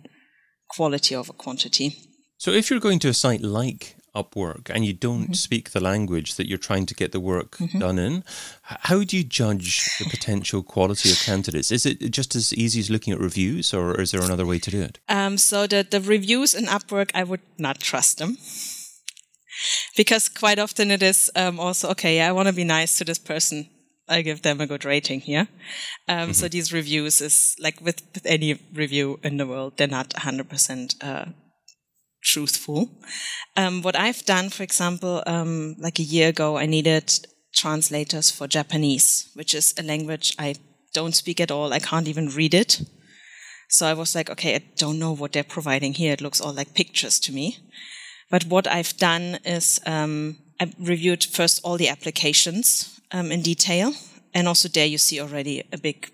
quality 0.70 1.14
over 1.14 1.32
quantity. 1.32 1.94
So 2.38 2.50
if 2.52 2.70
you're 2.70 2.80
going 2.80 2.98
to 3.00 3.08
a 3.08 3.14
site 3.14 3.42
like 3.42 3.95
Upwork 4.16 4.70
and 4.70 4.85
you 4.85 4.92
don't 4.92 5.25
mm-hmm. 5.25 5.44
speak 5.46 5.70
the 5.70 5.80
language 5.80 6.35
that 6.37 6.49
you're 6.49 6.66
trying 6.68 6.87
to 6.87 6.94
get 6.94 7.12
the 7.12 7.20
work 7.20 7.58
mm-hmm. 7.58 7.78
done 7.78 7.99
in, 7.99 8.25
how 8.62 9.04
do 9.04 9.16
you 9.16 9.25
judge 9.25 9.99
the 9.99 10.06
potential 10.06 10.62
quality 10.62 11.11
of 11.11 11.18
candidates? 11.18 11.70
Is 11.70 11.85
it 11.87 11.99
just 12.11 12.35
as 12.35 12.52
easy 12.54 12.80
as 12.80 12.90
looking 12.90 13.12
at 13.12 13.20
reviews, 13.20 13.75
or 13.75 14.00
is 14.00 14.11
there 14.11 14.23
another 14.23 14.46
way 14.46 14.58
to 14.58 14.70
do 14.70 14.80
it? 14.80 14.99
Um, 15.08 15.38
so 15.38 15.66
the, 15.66 15.87
the 15.88 16.00
reviews 16.00 16.54
in 16.54 16.64
Upwork, 16.64 17.11
I 17.14 17.25
would 17.25 17.42
not 17.58 17.80
trust 17.80 18.18
them. 18.18 18.38
Because 19.96 20.28
quite 20.28 20.58
often 20.58 20.90
it 20.90 21.02
is 21.02 21.30
um, 21.35 21.58
also, 21.58 21.88
okay, 21.90 22.16
yeah, 22.16 22.28
I 22.28 22.32
want 22.32 22.49
to 22.49 22.54
be 22.54 22.64
nice 22.64 22.99
to 22.99 23.04
this 23.04 23.18
person. 23.18 23.68
I 24.08 24.23
give 24.23 24.42
them 24.42 24.61
a 24.61 24.66
good 24.66 24.85
rating 24.85 25.20
here. 25.20 25.49
Um, 26.08 26.16
mm-hmm. 26.16 26.32
So 26.32 26.49
these 26.49 26.73
reviews 26.73 27.20
is 27.20 27.56
like 27.58 27.80
with, 27.80 28.02
with, 28.14 28.26
any 28.26 28.58
review 28.73 29.18
in 29.23 29.37
the 29.37 29.46
world, 29.46 29.75
they're 29.76 29.88
not 29.88 30.11
100% 30.11 30.94
uh, 31.02 31.26
truthful. 32.26 32.90
Um, 33.56 33.83
what 33.83 33.97
I've 33.97 34.25
done, 34.25 34.50
for 34.50 34.62
example, 34.62 35.23
um, 35.26 35.76
like 35.78 35.99
a 35.99 36.02
year 36.02 36.28
ago, 36.28 36.59
I 36.59 36.66
needed 36.66 37.26
translators 37.54 38.30
for 38.30 38.47
Japanese, 38.49 39.30
which 39.35 39.54
is 39.54 39.75
a 39.78 39.83
language 39.83 40.35
I 40.38 40.56
don't 40.92 41.14
speak 41.14 41.40
at 41.40 41.50
all. 41.50 41.73
I 41.73 41.78
can't 41.78 42.09
even 42.09 42.28
read 42.28 42.52
it. 42.52 42.83
So 43.68 43.87
I 43.87 43.95
was 43.95 44.14
like, 44.14 44.30
okay, 44.30 44.54
I 44.54 44.62
don't 44.76 44.99
know 44.99 45.12
what 45.12 45.33
they're 45.33 45.54
providing 45.56 45.95
here. 45.95 46.12
It 46.12 46.21
looks 46.21 46.40
all 46.40 46.52
like 46.52 46.75
pictures 46.75 47.18
to 47.21 47.33
me. 47.33 47.59
But 48.30 48.45
what 48.45 48.66
I've 48.66 48.97
done 48.97 49.38
is 49.45 49.80
um, 49.87 50.38
I 50.61 50.73
reviewed 50.78 51.25
first 51.25 51.61
all 51.64 51.76
the 51.76 51.88
applications 51.88 53.00
um, 53.12 53.30
in 53.30 53.42
detail, 53.42 53.92
and 54.35 54.49
also 54.49 54.68
there 54.68 54.87
you 54.87 54.99
see 54.99 55.21
already 55.21 55.62
a 55.73 55.78
big 55.78 56.11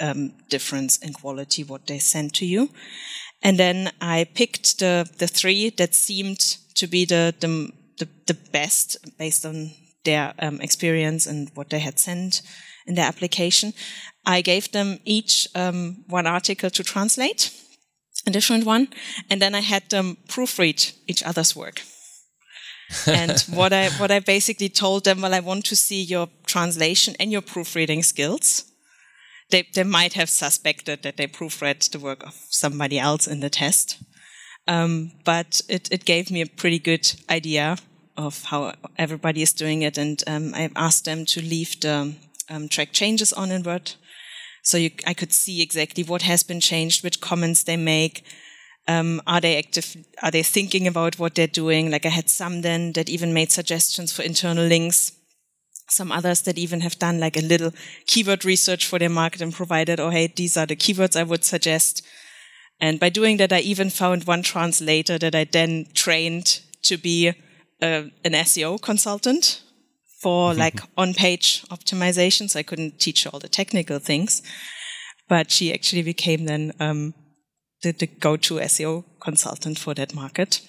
um, 0.00 0.32
difference 0.48 0.96
in 0.98 1.12
quality 1.12 1.62
what 1.64 1.86
they 1.86 1.98
send 1.98 2.34
to 2.34 2.46
you. 2.46 2.70
And 3.42 3.58
then 3.58 3.90
I 4.00 4.26
picked 4.34 4.78
the, 4.78 5.08
the 5.18 5.26
three 5.26 5.70
that 5.70 5.94
seemed 5.94 6.40
to 6.74 6.86
be 6.86 7.04
the, 7.04 7.34
the, 7.40 7.72
the, 7.98 8.08
the 8.26 8.34
best 8.52 8.96
based 9.18 9.46
on 9.46 9.72
their 10.04 10.34
um, 10.38 10.60
experience 10.60 11.26
and 11.26 11.50
what 11.54 11.70
they 11.70 11.78
had 11.78 11.98
sent 11.98 12.42
in 12.86 12.94
their 12.94 13.06
application. 13.06 13.72
I 14.26 14.42
gave 14.42 14.72
them 14.72 14.98
each 15.04 15.48
um, 15.54 16.04
one 16.06 16.26
article 16.26 16.70
to 16.70 16.84
translate, 16.84 17.50
a 18.26 18.30
different 18.30 18.66
one, 18.66 18.88
and 19.30 19.40
then 19.40 19.54
I 19.54 19.60
had 19.60 19.88
them 19.88 20.18
proofread 20.28 20.92
each 21.06 21.22
other's 21.22 21.56
work. 21.56 21.82
and 23.06 23.38
what 23.50 23.72
I 23.72 23.88
what 23.90 24.10
I 24.10 24.18
basically 24.18 24.68
told 24.68 25.04
them, 25.04 25.20
well, 25.20 25.32
I 25.32 25.40
want 25.40 25.64
to 25.66 25.76
see 25.76 26.02
your 26.02 26.28
translation 26.44 27.14
and 27.20 27.30
your 27.30 27.42
proofreading 27.42 28.02
skills 28.02 28.69
they, 29.50 29.66
they 29.74 29.84
might 29.84 30.14
have 30.14 30.30
suspected 30.30 31.02
that 31.02 31.16
they 31.16 31.26
proofread 31.26 31.90
the 31.90 31.98
work 31.98 32.22
of 32.24 32.34
somebody 32.48 32.98
else 32.98 33.26
in 33.26 33.40
the 33.40 33.50
test. 33.50 34.02
Um, 34.66 35.12
but 35.24 35.60
it, 35.68 35.90
it 35.90 36.04
gave 36.04 36.30
me 36.30 36.40
a 36.40 36.46
pretty 36.46 36.78
good 36.78 37.12
idea 37.28 37.76
of 38.16 38.44
how 38.44 38.74
everybody 38.96 39.42
is 39.42 39.52
doing 39.52 39.82
it. 39.82 39.98
And 39.98 40.22
um, 40.26 40.54
I 40.54 40.70
asked 40.76 41.04
them 41.04 41.24
to 41.26 41.40
leave 41.40 41.80
the 41.80 42.14
um, 42.48 42.68
track 42.68 42.92
changes 42.92 43.32
on 43.32 43.50
in 43.50 43.62
Word. 43.62 43.92
So 44.62 44.76
you, 44.76 44.90
I 45.06 45.14
could 45.14 45.32
see 45.32 45.62
exactly 45.62 46.04
what 46.04 46.22
has 46.22 46.42
been 46.42 46.60
changed, 46.60 47.02
which 47.02 47.20
comments 47.20 47.62
they 47.62 47.76
make. 47.76 48.24
Um, 48.86 49.22
are 49.26 49.40
they 49.40 49.58
active? 49.58 49.96
Are 50.22 50.30
they 50.30 50.42
thinking 50.42 50.86
about 50.86 51.18
what 51.18 51.34
they're 51.34 51.46
doing? 51.46 51.90
Like 51.90 52.04
I 52.04 52.10
had 52.10 52.28
some 52.28 52.62
then 52.62 52.92
that 52.92 53.08
even 53.08 53.32
made 53.32 53.52
suggestions 53.52 54.12
for 54.12 54.22
internal 54.22 54.66
links 54.66 55.12
some 55.92 56.12
others 56.12 56.42
that 56.42 56.58
even 56.58 56.80
have 56.80 56.98
done 56.98 57.20
like 57.20 57.36
a 57.36 57.42
little 57.42 57.72
keyword 58.06 58.44
research 58.44 58.86
for 58.86 58.98
their 58.98 59.08
market 59.08 59.40
and 59.40 59.52
provided, 59.52 60.00
oh, 60.00 60.10
hey, 60.10 60.26
these 60.26 60.56
are 60.56 60.66
the 60.66 60.76
keywords 60.76 61.16
I 61.16 61.22
would 61.22 61.44
suggest. 61.44 62.06
And 62.80 62.98
by 62.98 63.10
doing 63.10 63.36
that, 63.36 63.52
I 63.52 63.60
even 63.60 63.90
found 63.90 64.24
one 64.24 64.42
translator 64.42 65.18
that 65.18 65.34
I 65.34 65.44
then 65.44 65.86
trained 65.94 66.60
to 66.82 66.96
be 66.96 67.28
a, 67.28 68.10
an 68.24 68.32
SEO 68.32 68.80
consultant 68.80 69.62
for 70.20 70.50
mm-hmm. 70.50 70.60
like 70.60 70.80
on 70.96 71.14
page 71.14 71.62
optimization. 71.68 72.48
So 72.48 72.58
I 72.58 72.62
couldn't 72.62 72.98
teach 72.98 73.24
her 73.24 73.30
all 73.30 73.40
the 73.40 73.48
technical 73.48 73.98
things, 73.98 74.42
but 75.28 75.50
she 75.50 75.72
actually 75.72 76.02
became 76.02 76.46
then 76.46 76.72
um, 76.80 77.14
the, 77.82 77.92
the 77.92 78.06
go 78.06 78.36
to 78.36 78.54
SEO 78.54 79.04
consultant 79.20 79.78
for 79.78 79.94
that 79.94 80.14
market 80.14 80.62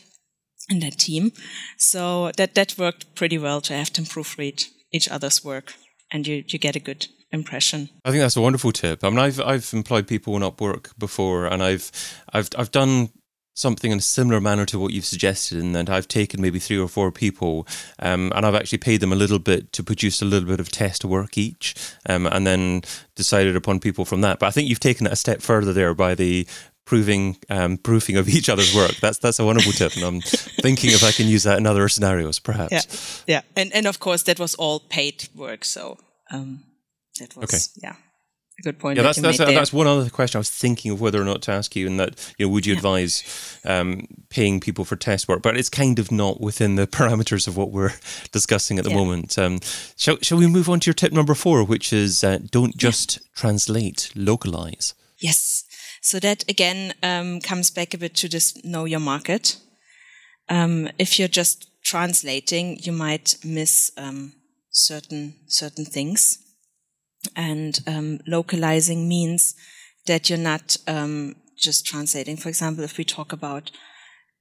and 0.70 0.82
that 0.82 0.98
team. 0.98 1.32
So 1.78 2.32
that, 2.38 2.56
that 2.56 2.78
worked 2.78 3.16
pretty 3.16 3.38
well 3.38 3.62
to 3.62 3.74
have 3.74 3.94
them 3.94 4.06
proofread 4.06 4.66
each 4.92 5.10
other's 5.10 5.44
work 5.44 5.74
and 6.12 6.28
you, 6.28 6.44
you 6.48 6.60
get 6.60 6.76
a 6.76 6.80
good 6.80 7.08
impression. 7.32 7.90
I 8.04 8.12
think 8.12 8.22
that's 8.22 8.36
a 8.36 8.42
wonderful 8.42 8.72
tip. 8.72 9.04
I 9.04 9.10
mean, 9.10 9.20
I've 9.20 9.40
I've 9.40 9.70
employed 9.74 10.08
people 10.08 10.36
on 10.36 10.42
Upwork 10.42 10.98
before, 10.98 11.46
and 11.46 11.64
I've 11.64 11.92
I've 12.34 12.50
I've 12.58 12.72
done 12.72 13.10
something 13.54 13.92
in 13.92 13.98
a 13.98 14.02
similar 14.02 14.40
manner 14.40 14.66
to 14.66 14.80
what 14.80 14.94
you've 14.94 15.06
suggested, 15.06 15.58
in 15.58 15.74
that 15.74 15.90
I've 15.90 16.08
taken 16.08 16.42
maybe 16.42 16.60
three 16.60 16.80
or 16.80 16.88
four 16.88 17.12
people, 17.12 17.68
um, 18.00 18.32
and 18.36 18.46
I've 18.46 18.56
actually 18.56 18.78
paid 18.78 19.02
them 19.02 19.12
a 19.12 19.16
little 19.16 19.40
bit 19.40 19.72
to 19.74 19.84
produce 19.84 20.22
a 20.22 20.26
little 20.26 20.48
bit 20.48 20.60
of 20.60 20.72
test 20.72 21.04
work 21.06 21.38
each, 21.38 21.76
um, 22.08 22.28
and 22.28 22.46
then 22.48 22.82
decided 23.16 23.56
upon 23.56 23.80
people 23.80 24.06
from 24.06 24.22
that. 24.22 24.40
But 24.40 24.48
I 24.48 24.52
think 24.52 24.70
you've 24.70 24.80
taken 24.80 25.06
it 25.06 25.14
a 25.14 25.18
step 25.18 25.42
further 25.42 25.74
there 25.74 25.94
by 25.94 26.16
the 26.16 26.48
proving 26.92 27.38
um, 27.50 27.78
proofing 27.78 28.18
of 28.18 28.28
each 28.28 28.50
other's 28.50 28.76
work. 28.76 28.98
That's 29.00 29.18
that's 29.18 29.40
a 29.40 29.46
wonderful 29.46 29.72
tip, 29.72 29.96
and 29.96 30.04
I'm 30.04 30.20
thinking 30.62 30.90
if 30.90 31.06
I 31.06 31.14
can 31.14 31.26
use 31.26 31.44
that 31.44 31.58
in 31.58 31.66
other 31.66 31.88
scenarios, 31.88 32.38
perhaps. 32.38 33.24
Yeah, 33.26 33.36
yeah, 33.36 33.42
and 33.56 33.74
and 33.74 33.88
of 33.88 34.00
course 34.00 34.24
that 34.24 34.40
was 34.40 34.56
all 34.56 34.82
paid 34.82 35.30
work, 35.34 35.64
so 35.64 35.98
um, 36.32 36.66
that 37.18 37.34
was 37.38 37.46
okay. 37.46 37.64
yeah. 37.82 37.96
A 38.60 38.64
good 38.64 38.78
point. 38.78 38.98
Yeah, 38.98 39.04
that's 39.04 39.22
that's, 39.22 39.38
that's 39.38 39.72
one 39.72 39.88
other 39.88 40.10
question 40.10 40.38
I 40.38 40.42
was 40.42 40.52
thinking 40.52 40.92
of 40.92 41.00
whether 41.00 41.22
or 41.22 41.24
not 41.24 41.42
to 41.44 41.54
ask 41.54 41.78
you, 41.78 41.88
and 41.88 41.98
that 41.98 42.34
you 42.38 42.46
know, 42.46 42.52
would 42.52 42.66
you 42.66 42.74
yeah. 42.74 42.80
advise 42.80 43.24
um, 43.64 44.08
paying 44.28 44.60
people 44.60 44.84
for 44.84 44.98
test 44.98 45.30
work? 45.30 45.42
But 45.42 45.56
it's 45.56 45.70
kind 45.70 45.98
of 45.98 46.12
not 46.12 46.42
within 46.42 46.76
the 46.76 46.88
parameters 46.98 47.48
of 47.48 47.56
what 47.56 47.72
we're 47.72 47.94
discussing 48.34 48.80
at 48.80 48.84
the 48.84 48.90
yeah. 48.90 48.98
moment. 48.98 49.40
Um, 49.40 49.60
shall 49.96 50.18
shall 50.22 50.40
we 50.40 50.48
move 50.48 50.68
on 50.68 50.82
to 50.82 50.88
your 50.88 50.94
tip 50.94 51.14
number 51.14 51.36
four, 51.36 51.64
which 51.64 51.94
is 51.94 52.22
uh, 52.22 52.40
don't 52.52 52.76
just 52.76 53.20
translate, 53.34 54.12
localize. 54.14 54.94
Yes. 55.22 55.64
So 56.02 56.20
that 56.20 56.44
again 56.50 56.96
um, 57.04 57.40
comes 57.42 57.70
back 57.70 57.94
a 57.94 57.98
bit 57.98 58.16
to 58.16 58.28
this 58.28 58.64
know 58.66 58.86
your 58.86 59.00
market. 59.00 59.58
Um, 60.50 60.90
if 60.98 61.20
you're 61.20 61.28
just 61.28 61.70
translating, 61.84 62.80
you 62.82 62.92
might 62.92 63.38
miss 63.46 63.92
um, 63.98 64.34
certain 64.72 65.36
certain 65.48 65.86
things, 65.86 66.40
and 67.36 67.80
um, 67.86 68.20
localizing 68.26 69.08
means 69.08 69.54
that 70.08 70.28
you're 70.28 70.40
not 70.40 70.76
um, 70.88 71.36
just 71.56 71.86
translating. 71.86 72.36
For 72.36 72.50
example, 72.50 72.84
if 72.84 72.98
we 72.98 73.04
talk 73.04 73.32
about 73.32 73.70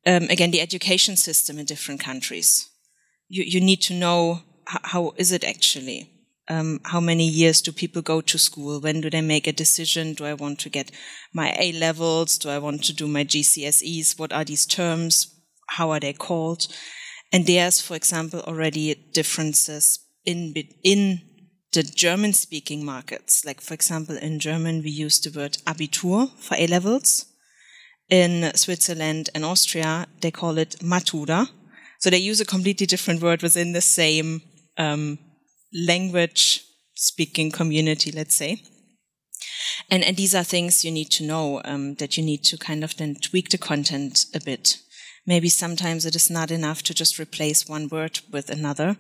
um, 0.07 0.25
again 0.31 0.53
the 0.53 0.63
education 0.63 1.15
system 1.15 1.59
in 1.59 1.67
different 1.67 2.01
countries, 2.01 2.71
you 3.29 3.45
you 3.47 3.61
need 3.61 3.83
to 3.83 3.95
know 3.95 4.41
how, 4.67 4.81
how 4.83 5.15
is 5.19 5.31
it 5.31 5.45
actually 5.45 6.11
um, 6.51 6.81
how 6.85 6.99
many 6.99 7.27
years 7.27 7.63
do 7.63 7.71
people 7.71 8.03
go 8.03 8.21
to 8.21 8.37
school? 8.37 8.81
When 8.81 9.01
do 9.01 9.09
they 9.09 9.21
make 9.21 9.47
a 9.47 9.53
decision? 9.53 10.15
Do 10.15 10.25
I 10.27 10.35
want 10.35 10.59
to 10.61 10.69
get 10.69 10.91
my 11.33 11.55
A 11.59 11.71
levels? 11.73 12.39
Do 12.39 12.51
I 12.51 12.59
want 12.59 12.83
to 12.85 12.93
do 12.93 13.07
my 13.07 13.25
GCSEs? 13.25 14.19
What 14.19 14.33
are 14.33 14.45
these 14.45 14.67
terms? 14.67 15.33
How 15.69 15.91
are 15.91 16.01
they 16.01 16.13
called? 16.13 16.67
And 17.33 17.47
there's, 17.47 17.81
for 17.81 17.95
example, 17.95 18.41
already 18.41 18.93
differences 19.13 20.01
in, 20.27 20.53
in 20.83 21.21
the 21.73 21.85
German 21.85 22.33
speaking 22.33 22.85
markets. 22.85 23.45
Like, 23.45 23.61
for 23.61 23.75
example, 23.75 24.17
in 24.17 24.41
German, 24.41 24.83
we 24.83 24.91
use 24.91 25.21
the 25.21 25.31
word 25.39 25.59
Abitur 25.67 26.31
for 26.37 26.57
A 26.57 26.67
levels. 26.67 27.27
In 28.09 28.51
Switzerland 28.57 29.31
and 29.37 29.45
Austria, 29.45 30.09
they 30.21 30.33
call 30.33 30.59
it 30.59 30.81
Matura. 30.81 31.47
So 32.01 32.11
they 32.11 32.19
use 32.19 32.41
a 32.41 32.45
completely 32.45 32.87
different 32.87 33.23
word 33.23 33.41
within 33.41 33.73
the 33.73 33.81
same 33.81 34.43
um, 34.77 35.21
language 35.73 36.65
speaking 36.95 37.51
community, 37.51 38.11
let's 38.13 38.35
say. 38.35 38.63
And, 39.91 40.05
and 40.05 40.17
these 40.17 40.35
are 40.35 40.45
things 40.45 40.85
you 40.85 40.91
need 40.91 41.11
to 41.13 41.25
know, 41.25 41.63
um, 41.65 41.95
that 41.95 42.17
you 42.17 42.23
need 42.23 42.45
to 42.45 42.59
kind 42.59 42.85
of 42.85 42.97
then 42.97 43.17
tweak 43.17 43.51
the 43.51 43.59
content 43.59 44.27
a 44.35 44.41
bit. 44.41 44.79
Maybe 45.27 45.49
sometimes 45.49 46.07
it 46.07 46.17
is 46.17 46.31
not 46.31 46.51
enough 46.51 46.83
to 46.85 46.95
just 46.95 47.19
replace 47.19 47.69
one 47.69 47.89
word 47.89 48.21
with 48.31 48.51
another, 48.51 48.97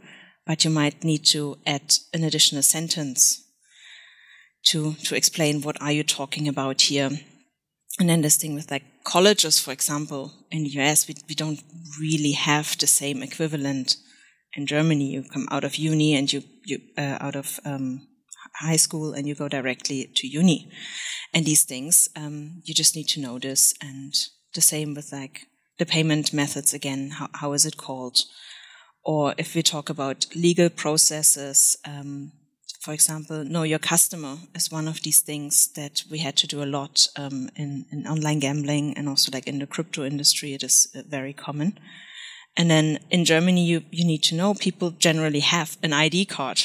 but 0.46 0.64
you 0.64 0.70
might 0.70 1.04
need 1.04 1.24
to 1.26 1.58
add 1.66 1.94
an 2.12 2.24
additional 2.24 2.62
sentence 2.62 3.44
to, 4.66 4.94
to 5.04 5.14
explain 5.14 5.62
what 5.62 5.80
are 5.80 5.92
you 5.92 6.04
talking 6.04 6.48
about 6.48 6.82
here. 6.82 7.10
And 7.98 8.08
then 8.08 8.22
this 8.22 8.36
thing 8.36 8.54
with 8.54 8.70
like 8.70 8.84
colleges, 9.04 9.58
for 9.58 9.72
example, 9.72 10.32
in 10.50 10.64
the 10.64 10.80
US, 10.80 11.08
we, 11.08 11.14
we 11.28 11.34
don't 11.34 11.62
really 12.00 12.32
have 12.32 12.76
the 12.78 12.86
same 12.86 13.22
equivalent. 13.22 13.96
In 14.54 14.66
Germany, 14.66 15.10
you 15.10 15.22
come 15.22 15.46
out 15.50 15.64
of 15.64 15.76
uni 15.76 16.14
and 16.14 16.32
you, 16.32 16.42
you 16.64 16.80
uh, 16.98 17.18
out 17.20 17.36
of 17.36 17.60
um, 17.64 18.06
high 18.60 18.76
school 18.76 19.12
and 19.12 19.26
you 19.26 19.34
go 19.34 19.48
directly 19.48 20.10
to 20.16 20.26
uni. 20.26 20.70
And 21.32 21.44
these 21.44 21.64
things, 21.64 22.08
um, 22.16 22.62
you 22.64 22.74
just 22.74 22.96
need 22.96 23.08
to 23.08 23.20
know 23.20 23.38
this. 23.38 23.74
And 23.80 24.12
the 24.54 24.60
same 24.60 24.94
with 24.94 25.12
like 25.12 25.46
the 25.78 25.86
payment 25.86 26.32
methods 26.32 26.74
again. 26.74 27.10
How, 27.10 27.28
how 27.34 27.52
is 27.52 27.64
it 27.64 27.76
called? 27.76 28.18
Or 29.04 29.34
if 29.38 29.54
we 29.54 29.62
talk 29.62 29.88
about 29.88 30.26
legal 30.34 30.68
processes, 30.68 31.76
um, 31.86 32.32
for 32.80 32.92
example, 32.92 33.44
know 33.44 33.62
your 33.62 33.78
customer 33.78 34.36
is 34.54 34.72
one 34.72 34.88
of 34.88 35.02
these 35.02 35.20
things 35.20 35.68
that 35.74 36.02
we 36.10 36.18
had 36.18 36.36
to 36.38 36.46
do 36.46 36.62
a 36.62 36.64
lot 36.64 37.06
um, 37.16 37.50
in, 37.56 37.86
in, 37.92 38.06
online 38.06 38.38
gambling 38.40 38.96
and 38.96 39.08
also 39.08 39.30
like 39.32 39.46
in 39.46 39.58
the 39.58 39.66
crypto 39.66 40.04
industry. 40.04 40.54
It 40.54 40.62
is 40.62 40.88
uh, 40.94 41.02
very 41.06 41.32
common. 41.32 41.78
And 42.56 42.70
then 42.70 42.98
in 43.10 43.24
Germany, 43.24 43.64
you, 43.64 43.82
you 43.90 44.04
need 44.04 44.22
to 44.24 44.34
know 44.34 44.54
people 44.54 44.90
generally 44.90 45.40
have 45.40 45.78
an 45.82 45.92
ID 45.92 46.26
card 46.26 46.62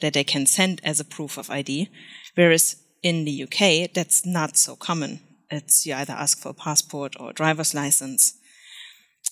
that 0.00 0.12
they 0.12 0.24
can 0.24 0.46
send 0.46 0.80
as 0.84 1.00
a 1.00 1.04
proof 1.04 1.38
of 1.38 1.50
ID. 1.50 1.88
Whereas 2.34 2.76
in 3.02 3.24
the 3.24 3.42
UK, 3.44 3.92
that's 3.92 4.26
not 4.26 4.56
so 4.56 4.76
common. 4.76 5.20
It's 5.50 5.86
you 5.86 5.94
either 5.94 6.12
ask 6.12 6.38
for 6.38 6.50
a 6.50 6.54
passport 6.54 7.16
or 7.18 7.30
a 7.30 7.34
driver's 7.34 7.74
license 7.74 8.34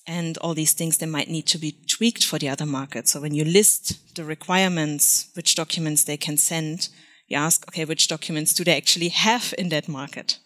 and 0.07 0.39
all 0.39 0.55
these 0.55 0.73
things 0.73 0.99
they 0.99 1.07
might 1.07 1.29
need 1.29 1.47
to 1.47 1.59
be 1.59 1.77
tweaked 1.89 2.25
for 2.25 2.39
the 2.39 2.49
other 2.49 2.67
markets. 2.67 3.13
So 3.13 3.21
when 3.21 3.35
you 3.35 3.45
list 3.45 4.15
the 4.15 4.25
requirements, 4.25 5.29
which 5.35 5.57
documents 5.57 6.05
they 6.05 6.17
can 6.17 6.37
send, 6.37 6.89
you 7.27 7.37
ask, 7.37 7.67
okay, 7.69 7.85
which 7.85 8.09
documents 8.09 8.55
do 8.55 8.65
they 8.65 8.77
actually 8.77 9.09
have 9.09 9.53
in 9.59 9.69
that 9.71 9.89
market? 9.89 10.39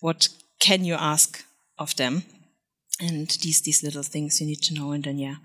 What 0.00 0.28
can 0.60 0.84
you 0.84 0.94
ask 0.94 1.44
of 1.78 1.94
them? 1.96 2.24
And 3.00 3.28
these 3.42 3.62
these 3.62 3.82
little 3.82 4.02
things 4.02 4.40
you 4.40 4.46
need 4.46 4.62
to 4.62 4.74
know, 4.74 4.92
and 4.92 5.04
then 5.04 5.18
yeah, 5.18 5.36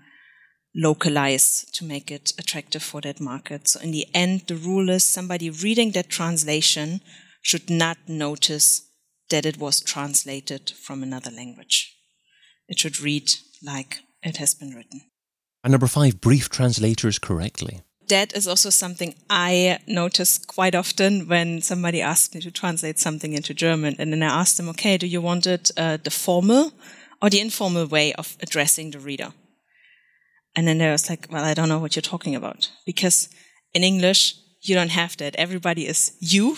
localize 0.74 1.64
to 1.72 1.84
make 1.84 2.10
it 2.10 2.32
attractive 2.38 2.82
for 2.82 3.00
that 3.00 3.20
market. 3.20 3.68
So 3.68 3.80
in 3.80 3.92
the 3.92 4.06
end, 4.14 4.42
the 4.46 4.56
rule 4.56 4.90
is 4.90 5.04
somebody 5.04 5.48
reading 5.50 5.92
that 5.92 6.10
translation 6.10 7.00
should 7.40 7.70
not 7.70 7.96
notice 8.06 8.82
that 9.30 9.46
it 9.46 9.58
was 9.58 9.80
translated 9.80 10.70
from 10.70 11.02
another 11.02 11.30
language 11.30 11.96
it 12.68 12.78
should 12.78 13.00
read 13.00 13.30
like 13.62 14.00
it 14.22 14.36
has 14.38 14.54
been 14.54 14.70
written. 14.70 15.02
And 15.64 15.72
number 15.72 15.86
five, 15.86 16.20
brief 16.20 16.48
translators 16.48 17.18
correctly. 17.18 17.80
That 18.08 18.36
is 18.36 18.46
also 18.46 18.70
something 18.70 19.14
I 19.28 19.78
notice 19.88 20.38
quite 20.38 20.76
often 20.76 21.26
when 21.26 21.60
somebody 21.60 22.00
asks 22.00 22.34
me 22.34 22.40
to 22.42 22.52
translate 22.52 23.00
something 23.00 23.32
into 23.32 23.52
German. 23.52 23.96
And 23.98 24.12
then 24.12 24.22
I 24.22 24.40
ask 24.40 24.56
them, 24.56 24.68
okay, 24.70 24.96
do 24.96 25.08
you 25.08 25.20
want 25.20 25.46
it 25.46 25.72
uh, 25.76 25.98
the 26.02 26.10
formal 26.10 26.72
or 27.20 27.30
the 27.30 27.40
informal 27.40 27.86
way 27.86 28.12
of 28.14 28.36
addressing 28.40 28.90
the 28.90 28.98
reader? 28.98 29.32
And 30.54 30.66
then 30.66 30.78
there's 30.78 31.10
like, 31.10 31.26
well, 31.30 31.44
I 31.44 31.54
don't 31.54 31.68
know 31.68 31.78
what 31.78 31.96
you're 31.96 32.02
talking 32.02 32.34
about. 32.34 32.70
Because 32.86 33.28
in 33.74 33.84
English, 33.84 34.34
you 34.62 34.74
don't 34.74 34.90
have 34.90 35.16
that. 35.18 35.36
Everybody 35.36 35.86
is 35.86 36.16
you 36.20 36.56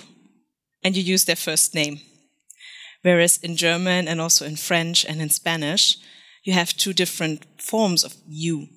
and 0.83 0.97
you 0.97 1.03
use 1.03 1.25
their 1.25 1.37
first 1.37 1.75
name. 1.75 2.01
Whereas 3.03 3.39
in 3.39 3.57
German 3.57 4.09
and 4.09 4.21
also 4.21 4.45
in 4.45 4.57
French 4.57 5.05
and 5.05 5.21
in 5.21 5.31
Spanish, 5.31 5.97
you 6.45 6.53
have 6.53 6.77
two 6.77 6.93
different 6.93 7.45
forms 7.61 8.05
of 8.05 8.15
you. 8.27 8.69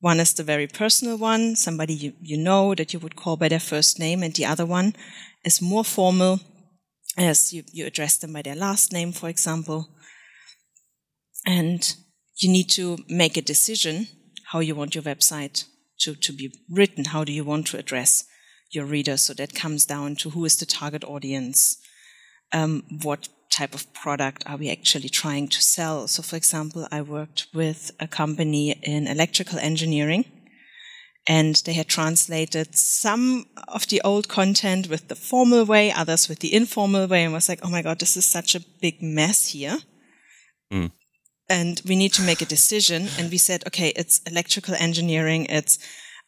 One 0.00 0.20
is 0.20 0.34
the 0.34 0.42
very 0.42 0.66
personal 0.66 1.16
one, 1.16 1.56
somebody 1.56 1.94
you, 1.94 2.12
you 2.20 2.36
know 2.36 2.74
that 2.74 2.92
you 2.92 2.98
would 3.00 3.16
call 3.16 3.36
by 3.36 3.48
their 3.48 3.58
first 3.60 3.98
name, 3.98 4.22
and 4.22 4.34
the 4.34 4.44
other 4.44 4.66
one 4.66 4.94
is 5.44 5.62
more 5.62 5.84
formal, 5.84 6.40
as 7.16 7.54
you, 7.54 7.62
you 7.72 7.86
address 7.86 8.18
them 8.18 8.34
by 8.34 8.42
their 8.42 8.54
last 8.54 8.92
name, 8.92 9.12
for 9.12 9.30
example. 9.30 9.88
And 11.46 11.94
you 12.36 12.50
need 12.50 12.70
to 12.70 12.98
make 13.08 13.36
a 13.36 13.42
decision 13.42 14.08
how 14.52 14.60
you 14.60 14.74
want 14.74 14.94
your 14.94 15.04
website 15.04 15.64
to, 16.00 16.14
to 16.14 16.32
be 16.32 16.52
written. 16.70 17.06
How 17.06 17.24
do 17.24 17.32
you 17.32 17.44
want 17.44 17.66
to 17.68 17.78
address 17.78 18.24
your 18.70 18.84
readers? 18.84 19.22
So 19.22 19.34
that 19.34 19.54
comes 19.54 19.86
down 19.86 20.16
to 20.16 20.30
who 20.30 20.44
is 20.44 20.56
the 20.56 20.66
target 20.66 21.04
audience, 21.04 21.78
um, 22.52 22.84
what 23.02 23.28
type 23.50 23.74
of 23.74 23.92
product 23.94 24.44
are 24.46 24.56
we 24.56 24.70
actually 24.70 25.08
trying 25.08 25.48
to 25.48 25.62
sell? 25.62 26.08
So, 26.08 26.22
for 26.22 26.36
example, 26.36 26.86
I 26.90 27.02
worked 27.02 27.46
with 27.54 27.90
a 28.00 28.08
company 28.08 28.72
in 28.82 29.06
electrical 29.06 29.58
engineering, 29.58 30.24
and 31.26 31.56
they 31.64 31.72
had 31.72 31.88
translated 31.88 32.76
some 32.76 33.46
of 33.68 33.88
the 33.88 34.00
old 34.02 34.28
content 34.28 34.88
with 34.88 35.08
the 35.08 35.14
formal 35.14 35.64
way, 35.64 35.92
others 35.92 36.28
with 36.28 36.40
the 36.40 36.54
informal 36.54 37.06
way, 37.06 37.24
and 37.24 37.32
was 37.32 37.48
like, 37.48 37.60
oh 37.62 37.70
my 37.70 37.82
God, 37.82 37.98
this 37.98 38.16
is 38.16 38.26
such 38.26 38.54
a 38.54 38.64
big 38.80 39.02
mess 39.02 39.48
here. 39.48 39.78
Mm. 40.72 40.90
And 41.48 41.80
we 41.86 41.96
need 41.96 42.12
to 42.14 42.22
make 42.22 42.40
a 42.40 42.46
decision. 42.46 43.08
And 43.18 43.30
we 43.30 43.38
said, 43.38 43.64
okay, 43.66 43.92
it's 43.96 44.20
electrical 44.26 44.74
engineering, 44.74 45.46
it's 45.46 45.78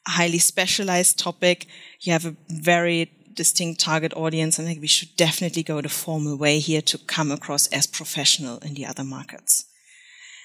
a 0.06 0.10
highly 0.10 0.38
specialized 0.38 1.18
topic. 1.18 1.66
You 2.00 2.12
have 2.12 2.26
a 2.26 2.36
very 2.48 3.10
distinct 3.34 3.80
target 3.80 4.12
audience. 4.16 4.58
I 4.58 4.64
think 4.64 4.80
we 4.80 4.86
should 4.86 5.14
definitely 5.16 5.62
go 5.62 5.80
the 5.80 5.88
formal 5.88 6.36
way 6.36 6.58
here 6.58 6.82
to 6.82 6.98
come 6.98 7.30
across 7.30 7.66
as 7.68 7.86
professional 7.86 8.58
in 8.58 8.74
the 8.74 8.86
other 8.86 9.04
markets. 9.04 9.66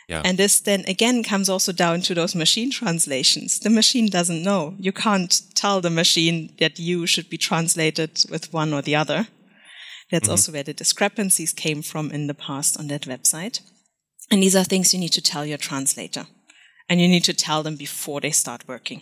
Yeah. 0.07 0.21
And 0.25 0.37
this 0.37 0.59
then 0.59 0.83
again 0.87 1.23
comes 1.23 1.47
also 1.47 1.71
down 1.71 2.01
to 2.01 2.13
those 2.13 2.35
machine 2.35 2.69
translations. 2.69 3.59
The 3.59 3.69
machine 3.69 4.07
doesn't 4.07 4.43
know. 4.43 4.75
You 4.77 4.91
can't 4.91 5.41
tell 5.55 5.79
the 5.79 5.89
machine 5.89 6.53
that 6.59 6.79
you 6.79 7.07
should 7.07 7.29
be 7.29 7.37
translated 7.37 8.25
with 8.29 8.51
one 8.51 8.73
or 8.73 8.81
the 8.81 8.95
other. 8.95 9.27
That's 10.11 10.23
mm-hmm. 10.23 10.31
also 10.31 10.51
where 10.51 10.63
the 10.63 10.73
discrepancies 10.73 11.53
came 11.53 11.81
from 11.81 12.11
in 12.11 12.27
the 12.27 12.33
past 12.33 12.77
on 12.77 12.87
that 12.87 13.03
website. 13.03 13.61
And 14.31 14.41
these 14.41 14.55
are 14.55 14.63
things 14.63 14.93
you 14.93 14.99
need 14.99 15.11
to 15.13 15.21
tell 15.21 15.45
your 15.45 15.57
translator. 15.57 16.25
And 16.89 17.01
you 17.01 17.07
need 17.07 17.25
to 17.25 17.33
tell 17.33 17.63
them 17.63 17.75
before 17.75 18.21
they 18.21 18.31
start 18.31 18.67
working. 18.67 19.01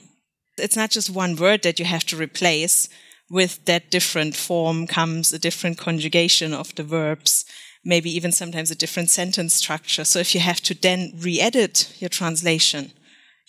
It's 0.57 0.75
not 0.75 0.89
just 0.89 1.09
one 1.09 1.35
word 1.35 1.61
that 1.63 1.79
you 1.79 1.85
have 1.85 2.05
to 2.07 2.17
replace 2.17 2.89
with 3.29 3.63
that 3.65 3.91
different 3.91 4.35
form 4.35 4.87
comes 4.87 5.31
a 5.31 5.39
different 5.39 5.77
conjugation 5.77 6.51
of 6.53 6.73
the 6.73 6.83
verbs, 6.83 7.45
maybe 7.85 8.09
even 8.09 8.31
sometimes 8.31 8.71
a 8.71 8.75
different 8.75 9.11
sentence 9.11 9.53
structure. 9.53 10.03
So 10.03 10.19
if 10.19 10.33
you 10.33 10.41
have 10.41 10.61
to 10.61 10.73
then 10.73 11.13
re-edit 11.15 11.93
your 11.99 12.09
translation, 12.09 12.91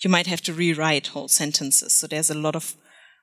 you 0.03 0.09
might 0.09 0.27
have 0.27 0.41
to 0.43 0.53
rewrite 0.53 1.07
whole 1.07 1.27
sentences. 1.27 1.93
So 1.93 2.05
there's 2.05 2.29
a 2.29 2.37
lot 2.37 2.55
of 2.55 2.75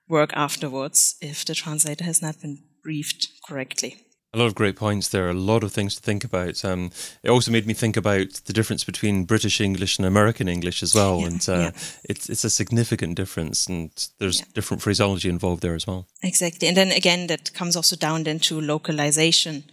work 0.08 0.30
afterwards 0.34 1.16
if 1.20 1.44
the 1.44 1.54
translator 1.54 2.04
has 2.04 2.20
not 2.20 2.40
been 2.40 2.64
briefed 2.82 3.28
correctly. 3.46 4.04
A 4.34 4.38
lot 4.38 4.46
of 4.46 4.54
great 4.54 4.76
points 4.76 5.08
there. 5.08 5.30
A 5.30 5.34
lot 5.34 5.64
of 5.64 5.72
things 5.72 5.94
to 5.94 6.02
think 6.02 6.22
about. 6.22 6.62
Um, 6.62 6.90
it 7.22 7.30
also 7.30 7.50
made 7.50 7.66
me 7.66 7.72
think 7.72 7.96
about 7.96 8.34
the 8.44 8.52
difference 8.52 8.84
between 8.84 9.24
British 9.24 9.58
English 9.58 9.98
and 9.98 10.06
American 10.06 10.48
English 10.48 10.82
as 10.82 10.94
well, 10.94 11.20
yeah, 11.20 11.26
and 11.26 11.48
uh, 11.48 11.52
yeah. 11.52 11.70
it's 12.04 12.28
it's 12.28 12.44
a 12.44 12.50
significant 12.50 13.16
difference, 13.16 13.66
and 13.66 13.90
there's 14.18 14.40
yeah. 14.40 14.46
different 14.52 14.82
phraseology 14.82 15.30
involved 15.30 15.62
there 15.62 15.74
as 15.74 15.86
well. 15.86 16.06
Exactly, 16.22 16.68
and 16.68 16.76
then 16.76 16.92
again, 16.92 17.26
that 17.28 17.54
comes 17.54 17.74
also 17.74 17.96
down 17.96 18.24
then 18.24 18.38
to 18.40 18.60
localization. 18.60 19.64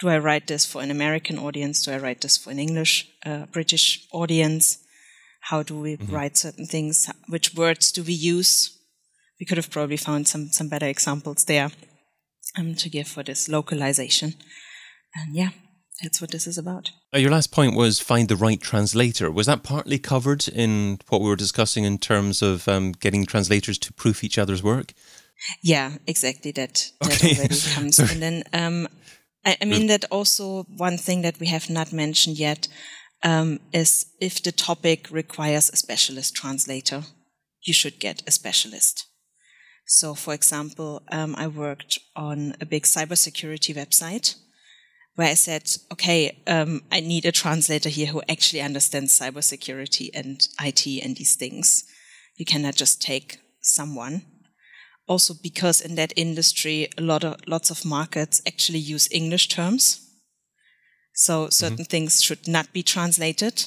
Do 0.00 0.08
I 0.08 0.18
write 0.18 0.48
this 0.48 0.66
for 0.66 0.82
an 0.82 0.90
American 0.90 1.38
audience? 1.38 1.84
Do 1.84 1.92
I 1.92 1.98
write 1.98 2.22
this 2.22 2.36
for 2.36 2.50
an 2.50 2.58
English 2.58 3.06
uh, 3.24 3.46
British 3.52 4.04
audience? 4.12 4.78
How 5.42 5.62
do 5.62 5.78
we 5.78 5.96
mm-hmm. 5.96 6.12
write 6.12 6.36
certain 6.36 6.66
things? 6.66 7.08
Which 7.28 7.54
words 7.54 7.92
do 7.92 8.02
we 8.02 8.14
use? 8.14 8.76
We 9.38 9.46
could 9.46 9.58
have 9.58 9.70
probably 9.70 9.96
found 9.96 10.26
some 10.26 10.48
some 10.48 10.68
better 10.68 10.88
examples 10.88 11.44
there 11.44 11.70
um, 12.58 12.74
to 12.74 12.88
give 12.88 13.08
for 13.08 13.22
this 13.22 13.48
localization. 13.48 14.34
And 15.14 15.34
yeah, 15.34 15.50
that's 16.02 16.20
what 16.20 16.30
this 16.30 16.46
is 16.46 16.58
about. 16.58 16.90
Uh, 17.14 17.18
your 17.18 17.30
last 17.30 17.52
point 17.52 17.76
was 17.76 18.00
find 18.00 18.28
the 18.28 18.36
right 18.36 18.60
translator. 18.60 19.30
Was 19.30 19.46
that 19.46 19.62
partly 19.62 19.98
covered 19.98 20.48
in 20.48 20.98
what 21.08 21.20
we 21.20 21.28
were 21.28 21.36
discussing 21.36 21.84
in 21.84 21.98
terms 21.98 22.42
of 22.42 22.66
um, 22.68 22.92
getting 22.92 23.26
translators 23.26 23.78
to 23.78 23.92
proof 23.92 24.24
each 24.24 24.38
other's 24.38 24.62
work? 24.62 24.92
Yeah, 25.62 25.92
exactly. 26.06 26.52
That, 26.52 26.90
that 27.00 27.12
okay. 27.12 27.36
already 27.36 27.60
comes. 27.74 27.98
and 27.98 28.22
then, 28.22 28.44
um, 28.52 28.88
I, 29.44 29.56
I, 29.60 29.64
mean, 29.64 29.88
that 29.88 30.04
also 30.10 30.64
one 30.76 30.98
thing 30.98 31.22
that 31.22 31.40
we 31.40 31.48
have 31.48 31.68
not 31.68 31.92
mentioned 31.92 32.38
yet 32.38 32.68
um, 33.22 33.60
is 33.72 34.06
if 34.20 34.42
the 34.42 34.52
topic 34.52 35.08
requires 35.10 35.68
a 35.68 35.76
specialist 35.76 36.34
translator, 36.34 37.02
you 37.62 37.74
should 37.74 37.98
get 37.98 38.22
a 38.26 38.30
specialist. 38.30 39.06
So, 39.86 40.14
for 40.14 40.32
example, 40.32 41.02
um, 41.10 41.34
I 41.36 41.46
worked 41.48 41.98
on 42.16 42.54
a 42.60 42.66
big 42.66 42.84
cybersecurity 42.84 43.74
website 43.74 44.36
where 45.14 45.28
I 45.28 45.34
said, 45.34 45.70
okay, 45.92 46.42
um, 46.46 46.82
I 46.90 47.00
need 47.00 47.26
a 47.26 47.32
translator 47.32 47.88
here 47.88 48.06
who 48.06 48.22
actually 48.28 48.62
understands 48.62 49.18
cybersecurity 49.18 50.10
and 50.14 50.46
IT 50.60 50.86
and 51.04 51.16
these 51.16 51.36
things. 51.36 51.84
You 52.36 52.46
cannot 52.46 52.76
just 52.76 53.02
take 53.02 53.40
someone. 53.60 54.22
Also 55.06 55.34
because 55.34 55.80
in 55.80 55.96
that 55.96 56.12
industry, 56.16 56.88
a 56.96 57.02
lot 57.02 57.24
of 57.24 57.36
lots 57.46 57.70
of 57.70 57.84
markets 57.84 58.40
actually 58.46 58.78
use 58.78 59.08
English 59.10 59.48
terms. 59.48 60.08
So 61.14 61.50
certain 61.50 61.78
mm-hmm. 61.78 61.84
things 61.84 62.22
should 62.22 62.48
not 62.48 62.72
be 62.72 62.82
translated. 62.82 63.64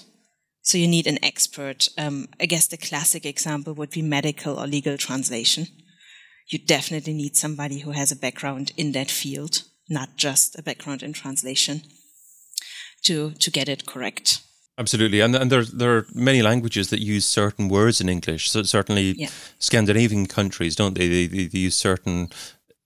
So 0.62 0.80
you 0.80 0.88
need 0.88 1.06
an 1.06 1.24
expert. 1.24 1.88
Um, 1.98 2.28
I 2.42 2.48
guess 2.48 2.66
the 2.66 2.78
classic 2.78 3.26
example 3.26 3.74
would 3.74 3.92
be 3.92 4.02
medical 4.02 4.58
or 4.58 4.66
legal 4.66 4.98
translation. 4.98 5.68
You 6.48 6.60
definitely 6.60 7.14
need 7.14 7.36
somebody 7.36 7.80
who 7.80 7.92
has 7.92 8.12
a 8.12 8.16
background 8.16 8.72
in 8.78 8.92
that 8.92 9.10
field, 9.10 9.64
not 9.90 10.10
just 10.16 10.58
a 10.58 10.64
background 10.64 11.04
in 11.04 11.14
translation, 11.14 11.82
to 13.04 13.32
to 13.32 13.52
get 13.52 13.70
it 13.70 13.86
correct. 13.86 14.42
Absolutely, 14.78 15.22
and 15.22 15.36
and 15.36 15.52
there 15.52 15.64
there 15.64 15.98
are 15.98 16.06
many 16.14 16.42
languages 16.42 16.90
that 16.90 17.00
use 17.00 17.26
certain 17.26 17.70
words 17.70 18.02
in 18.02 18.10
English. 18.10 18.52
So 18.52 18.64
certainly, 18.64 19.16
yeah. 19.18 19.30
Scandinavian 19.60 20.26
countries 20.26 20.76
don't 20.76 20.96
they? 20.96 21.08
They, 21.08 21.28
they? 21.28 21.48
they 21.48 21.60
use 21.60 21.76
certain 21.76 22.30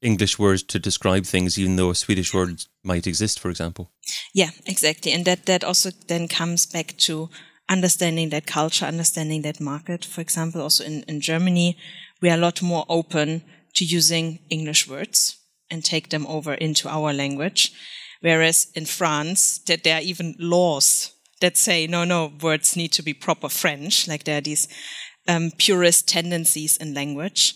English 0.02 0.40
words 0.40 0.64
to 0.64 0.80
describe 0.80 1.26
things, 1.26 1.58
even 1.58 1.76
though 1.76 1.90
a 1.90 1.96
Swedish 1.96 2.34
word 2.34 2.66
might 2.84 3.08
exist, 3.08 3.40
for 3.40 3.50
example. 3.50 3.92
Yeah, 4.34 4.52
exactly, 4.66 5.12
and 5.12 5.26
that 5.26 5.46
that 5.46 5.64
also 5.64 5.90
then 6.08 6.28
comes 6.28 6.66
back 6.66 6.96
to 6.98 7.30
understanding 7.68 8.30
that 8.30 8.46
culture, 8.46 8.86
understanding 8.86 9.42
that 9.42 9.60
market. 9.60 10.06
For 10.06 10.22
example, 10.22 10.62
also 10.62 10.84
in 10.84 11.04
in 11.08 11.22
Germany, 11.22 11.76
we 12.22 12.30
are 12.30 12.38
a 12.38 12.42
lot 12.42 12.62
more 12.62 12.86
open 12.90 13.44
to 13.76 13.86
using 13.86 14.40
English 14.50 14.88
words 14.88 15.38
and 15.70 15.84
take 15.84 16.10
them 16.10 16.26
over 16.28 16.54
into 16.54 16.90
our 16.90 17.14
language, 17.14 17.72
whereas 18.22 18.68
in 18.76 18.86
France, 18.86 19.60
that 19.68 19.84
there 19.84 19.98
are 19.98 20.02
even 20.02 20.36
laws 20.40 21.14
that 21.42 21.58
say, 21.58 21.88
no, 21.88 22.04
no, 22.04 22.34
words 22.42 22.76
need 22.76 22.92
to 22.94 23.04
be 23.04 23.14
proper 23.14 23.50
French, 23.50 24.08
like 24.08 24.24
there 24.24 24.40
are 24.40 24.42
these 24.42 24.68
um, 25.28 25.52
purist 25.58 26.08
tendencies 26.08 26.76
in 26.78 26.94
language. 26.94 27.56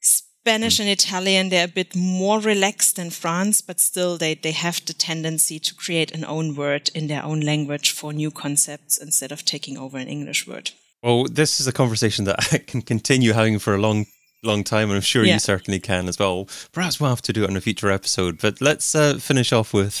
Spanish 0.00 0.78
and 0.78 0.88
Italian, 0.88 1.48
they're 1.48 1.64
a 1.64 1.68
bit 1.68 1.96
more 1.96 2.38
relaxed 2.38 2.96
than 2.96 3.10
France, 3.10 3.60
but 3.60 3.80
still 3.80 4.16
they, 4.16 4.34
they 4.34 4.52
have 4.52 4.84
the 4.86 4.94
tendency 4.94 5.58
to 5.58 5.74
create 5.74 6.12
an 6.12 6.24
own 6.24 6.54
word 6.54 6.88
in 6.94 7.08
their 7.08 7.24
own 7.24 7.40
language 7.40 7.90
for 7.90 8.12
new 8.12 8.30
concepts 8.30 8.96
instead 8.96 9.32
of 9.32 9.44
taking 9.44 9.76
over 9.76 9.98
an 9.98 10.06
English 10.06 10.46
word. 10.46 10.70
Well, 11.06 11.22
this 11.30 11.60
is 11.60 11.68
a 11.68 11.72
conversation 11.72 12.24
that 12.24 12.48
I 12.52 12.58
can 12.58 12.82
continue 12.82 13.32
having 13.32 13.60
for 13.60 13.76
a 13.76 13.78
long 13.78 14.06
long 14.42 14.64
time, 14.64 14.90
and 14.90 14.96
I'm 14.96 15.02
sure 15.02 15.24
yeah. 15.24 15.34
you 15.34 15.38
certainly 15.38 15.78
can 15.78 16.08
as 16.08 16.18
well. 16.18 16.48
Perhaps 16.72 17.00
we'll 17.00 17.10
have 17.10 17.22
to 17.22 17.32
do 17.32 17.44
it 17.44 17.50
in 17.50 17.56
a 17.56 17.60
future 17.60 17.90
episode. 17.90 18.38
But 18.40 18.60
let's 18.60 18.94
uh, 18.94 19.18
finish 19.18 19.52
off 19.52 19.72
with 19.72 20.00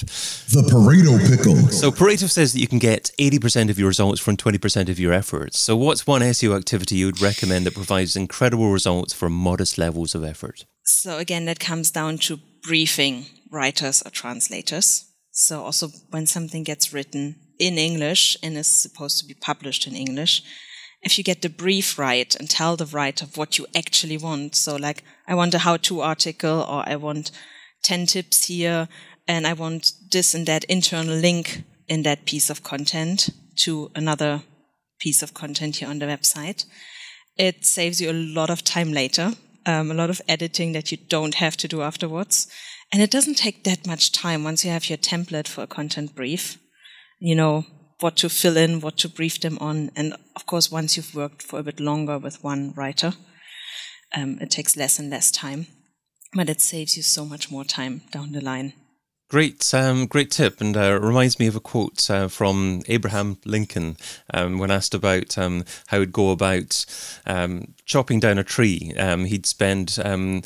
the 0.50 0.62
Pareto 0.62 1.16
pickle. 1.28 1.56
So 1.70 1.90
Pareto 1.90 2.28
says 2.28 2.52
that 2.52 2.60
you 2.60 2.68
can 2.68 2.78
get 2.78 3.12
80% 3.18 3.70
of 3.70 3.78
your 3.78 3.88
results 3.88 4.20
from 4.20 4.36
20% 4.36 4.88
of 4.88 4.98
your 4.98 5.12
efforts. 5.12 5.58
So 5.58 5.76
what's 5.76 6.06
one 6.06 6.22
SEO 6.22 6.56
activity 6.56 6.96
you 6.96 7.06
would 7.06 7.22
recommend 7.22 7.66
that 7.66 7.74
provides 7.74 8.16
incredible 8.16 8.70
results 8.70 9.12
for 9.12 9.28
modest 9.28 9.78
levels 9.78 10.14
of 10.14 10.24
effort? 10.24 10.64
So 10.82 11.18
again, 11.18 11.44
that 11.46 11.60
comes 11.60 11.90
down 11.90 12.18
to 12.18 12.38
briefing 12.62 13.26
writers 13.50 14.02
or 14.04 14.10
translators. 14.10 15.06
So 15.30 15.62
also 15.62 15.88
when 16.10 16.26
something 16.26 16.62
gets 16.62 16.92
written 16.92 17.36
in 17.58 17.78
English 17.78 18.36
and 18.42 18.56
is 18.56 18.66
supposed 18.66 19.18
to 19.20 19.26
be 19.26 19.34
published 19.34 19.86
in 19.86 19.96
English, 19.96 20.42
if 21.02 21.18
you 21.18 21.24
get 21.24 21.42
the 21.42 21.48
brief 21.48 21.98
right 21.98 22.34
and 22.34 22.50
tell 22.50 22.76
the 22.76 22.86
writer 22.86 23.26
what 23.34 23.58
you 23.58 23.66
actually 23.76 24.18
want. 24.18 24.54
So 24.54 24.76
like, 24.76 25.04
I 25.28 25.34
want 25.34 25.54
a 25.54 25.58
how-to 25.58 26.00
article 26.00 26.62
or 26.68 26.88
I 26.88 26.96
want 26.96 27.30
10 27.84 28.06
tips 28.06 28.46
here 28.46 28.88
and 29.28 29.46
I 29.46 29.52
want 29.52 29.92
this 30.10 30.34
and 30.34 30.46
that 30.46 30.64
internal 30.64 31.14
link 31.14 31.64
in 31.88 32.02
that 32.02 32.24
piece 32.26 32.50
of 32.50 32.62
content 32.62 33.30
to 33.56 33.90
another 33.94 34.42
piece 34.98 35.22
of 35.22 35.34
content 35.34 35.76
here 35.76 35.88
on 35.88 35.98
the 35.98 36.06
website. 36.06 36.64
It 37.36 37.64
saves 37.64 38.00
you 38.00 38.10
a 38.10 38.12
lot 38.12 38.50
of 38.50 38.64
time 38.64 38.92
later, 38.92 39.32
um, 39.66 39.90
a 39.90 39.94
lot 39.94 40.10
of 40.10 40.22
editing 40.28 40.72
that 40.72 40.90
you 40.90 40.96
don't 40.96 41.34
have 41.34 41.56
to 41.58 41.68
do 41.68 41.82
afterwards. 41.82 42.48
And 42.92 43.02
it 43.02 43.10
doesn't 43.10 43.34
take 43.36 43.64
that 43.64 43.86
much 43.86 44.12
time 44.12 44.44
once 44.44 44.64
you 44.64 44.70
have 44.70 44.88
your 44.88 44.98
template 44.98 45.48
for 45.48 45.62
a 45.62 45.66
content 45.66 46.14
brief. 46.14 46.58
You 47.18 47.34
know, 47.34 47.66
what 48.00 48.16
to 48.16 48.28
fill 48.28 48.56
in, 48.56 48.80
what 48.80 48.96
to 48.98 49.08
brief 49.08 49.40
them 49.40 49.58
on. 49.60 49.90
And 49.96 50.14
of 50.34 50.46
course, 50.46 50.70
once 50.70 50.96
you've 50.96 51.14
worked 51.14 51.42
for 51.42 51.58
a 51.58 51.62
bit 51.62 51.80
longer 51.80 52.18
with 52.18 52.42
one 52.44 52.72
writer, 52.76 53.14
um, 54.14 54.38
it 54.40 54.50
takes 54.50 54.76
less 54.76 54.98
and 54.98 55.10
less 55.10 55.30
time, 55.30 55.66
but 56.34 56.50
it 56.50 56.60
saves 56.60 56.96
you 56.96 57.02
so 57.02 57.24
much 57.24 57.50
more 57.50 57.64
time 57.64 58.02
down 58.12 58.32
the 58.32 58.40
line. 58.40 58.74
Great, 59.28 59.74
um, 59.74 60.06
great 60.06 60.30
tip, 60.30 60.60
and 60.60 60.76
uh, 60.76 61.00
reminds 61.00 61.40
me 61.40 61.48
of 61.48 61.56
a 61.56 61.60
quote 61.60 62.08
uh, 62.08 62.28
from 62.28 62.82
Abraham 62.86 63.38
Lincoln 63.44 63.96
um, 64.32 64.58
when 64.58 64.70
asked 64.70 64.94
about 64.94 65.36
um, 65.36 65.64
how 65.88 65.98
he'd 65.98 66.12
go 66.12 66.30
about 66.30 66.86
um, 67.26 67.74
chopping 67.84 68.20
down 68.20 68.38
a 68.38 68.44
tree. 68.44 68.94
Um, 68.96 69.24
he'd 69.24 69.44
spend, 69.44 69.98
um, 70.04 70.42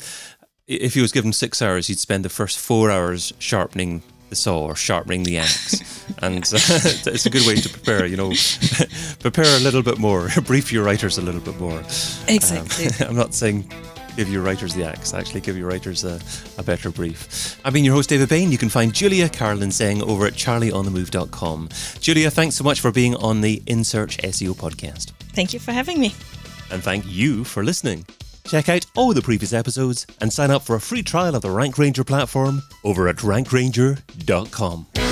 if 0.67 0.95
he 0.95 1.01
was 1.01 1.11
given 1.11 1.31
six 1.31 1.61
hours, 1.61 1.87
he'd 1.87 1.99
spend 1.99 2.25
the 2.25 2.29
first 2.29 2.57
four 2.57 2.89
hours 2.89 3.33
sharpening 3.37 4.01
the 4.31 4.35
saw 4.35 4.63
or 4.63 4.75
sharpening 4.75 5.21
the 5.21 5.37
axe. 5.37 6.03
and 6.19 6.43
uh, 6.45 6.57
it's 7.13 7.27
a 7.27 7.29
good 7.29 7.45
way 7.45 7.55
to 7.55 7.69
prepare, 7.69 8.07
you 8.07 8.17
know, 8.17 8.31
prepare 9.19 9.45
a 9.57 9.59
little 9.59 9.83
bit 9.83 9.99
more, 9.99 10.29
brief 10.45 10.73
your 10.73 10.83
writers 10.83 11.19
a 11.19 11.21
little 11.21 11.41
bit 11.41 11.59
more. 11.59 11.79
Exactly. 12.27 12.87
Um, 13.05 13.11
I'm 13.11 13.15
not 13.15 13.35
saying 13.35 13.71
give 14.17 14.29
your 14.29 14.41
writers 14.41 14.73
the 14.73 14.83
axe, 14.83 15.13
actually 15.13 15.41
give 15.41 15.57
your 15.57 15.67
writers 15.67 16.03
a, 16.03 16.19
a 16.57 16.63
better 16.63 16.89
brief. 16.89 17.59
I've 17.63 17.73
been 17.73 17.85
your 17.85 17.93
host, 17.93 18.09
David 18.09 18.29
Bain. 18.29 18.51
You 18.51 18.57
can 18.57 18.69
find 18.69 18.93
Julia 18.93 19.29
Carolin 19.29 19.69
Zeng 19.69 20.01
over 20.01 20.25
at 20.25 20.33
charlieonthemove.com. 20.33 21.69
Julia, 21.99 22.31
thanks 22.31 22.55
so 22.55 22.63
much 22.63 22.81
for 22.81 22.91
being 22.91 23.15
on 23.15 23.41
the 23.41 23.61
InSearch 23.67 24.19
SEO 24.21 24.53
podcast. 24.53 25.11
Thank 25.33 25.53
you 25.53 25.59
for 25.59 25.71
having 25.71 25.99
me. 25.99 26.13
And 26.71 26.81
thank 26.81 27.05
you 27.07 27.43
for 27.43 27.63
listening. 27.63 28.05
Check 28.45 28.69
out 28.69 28.85
all 28.95 29.13
the 29.13 29.21
previous 29.21 29.53
episodes 29.53 30.05
and 30.19 30.31
sign 30.31 30.51
up 30.51 30.61
for 30.61 30.75
a 30.75 30.81
free 30.81 31.03
trial 31.03 31.35
of 31.35 31.41
the 31.41 31.51
Rank 31.51 31.77
Ranger 31.77 32.03
platform 32.03 32.61
over 32.83 33.07
at 33.07 33.17
rankranger.com. 33.17 35.10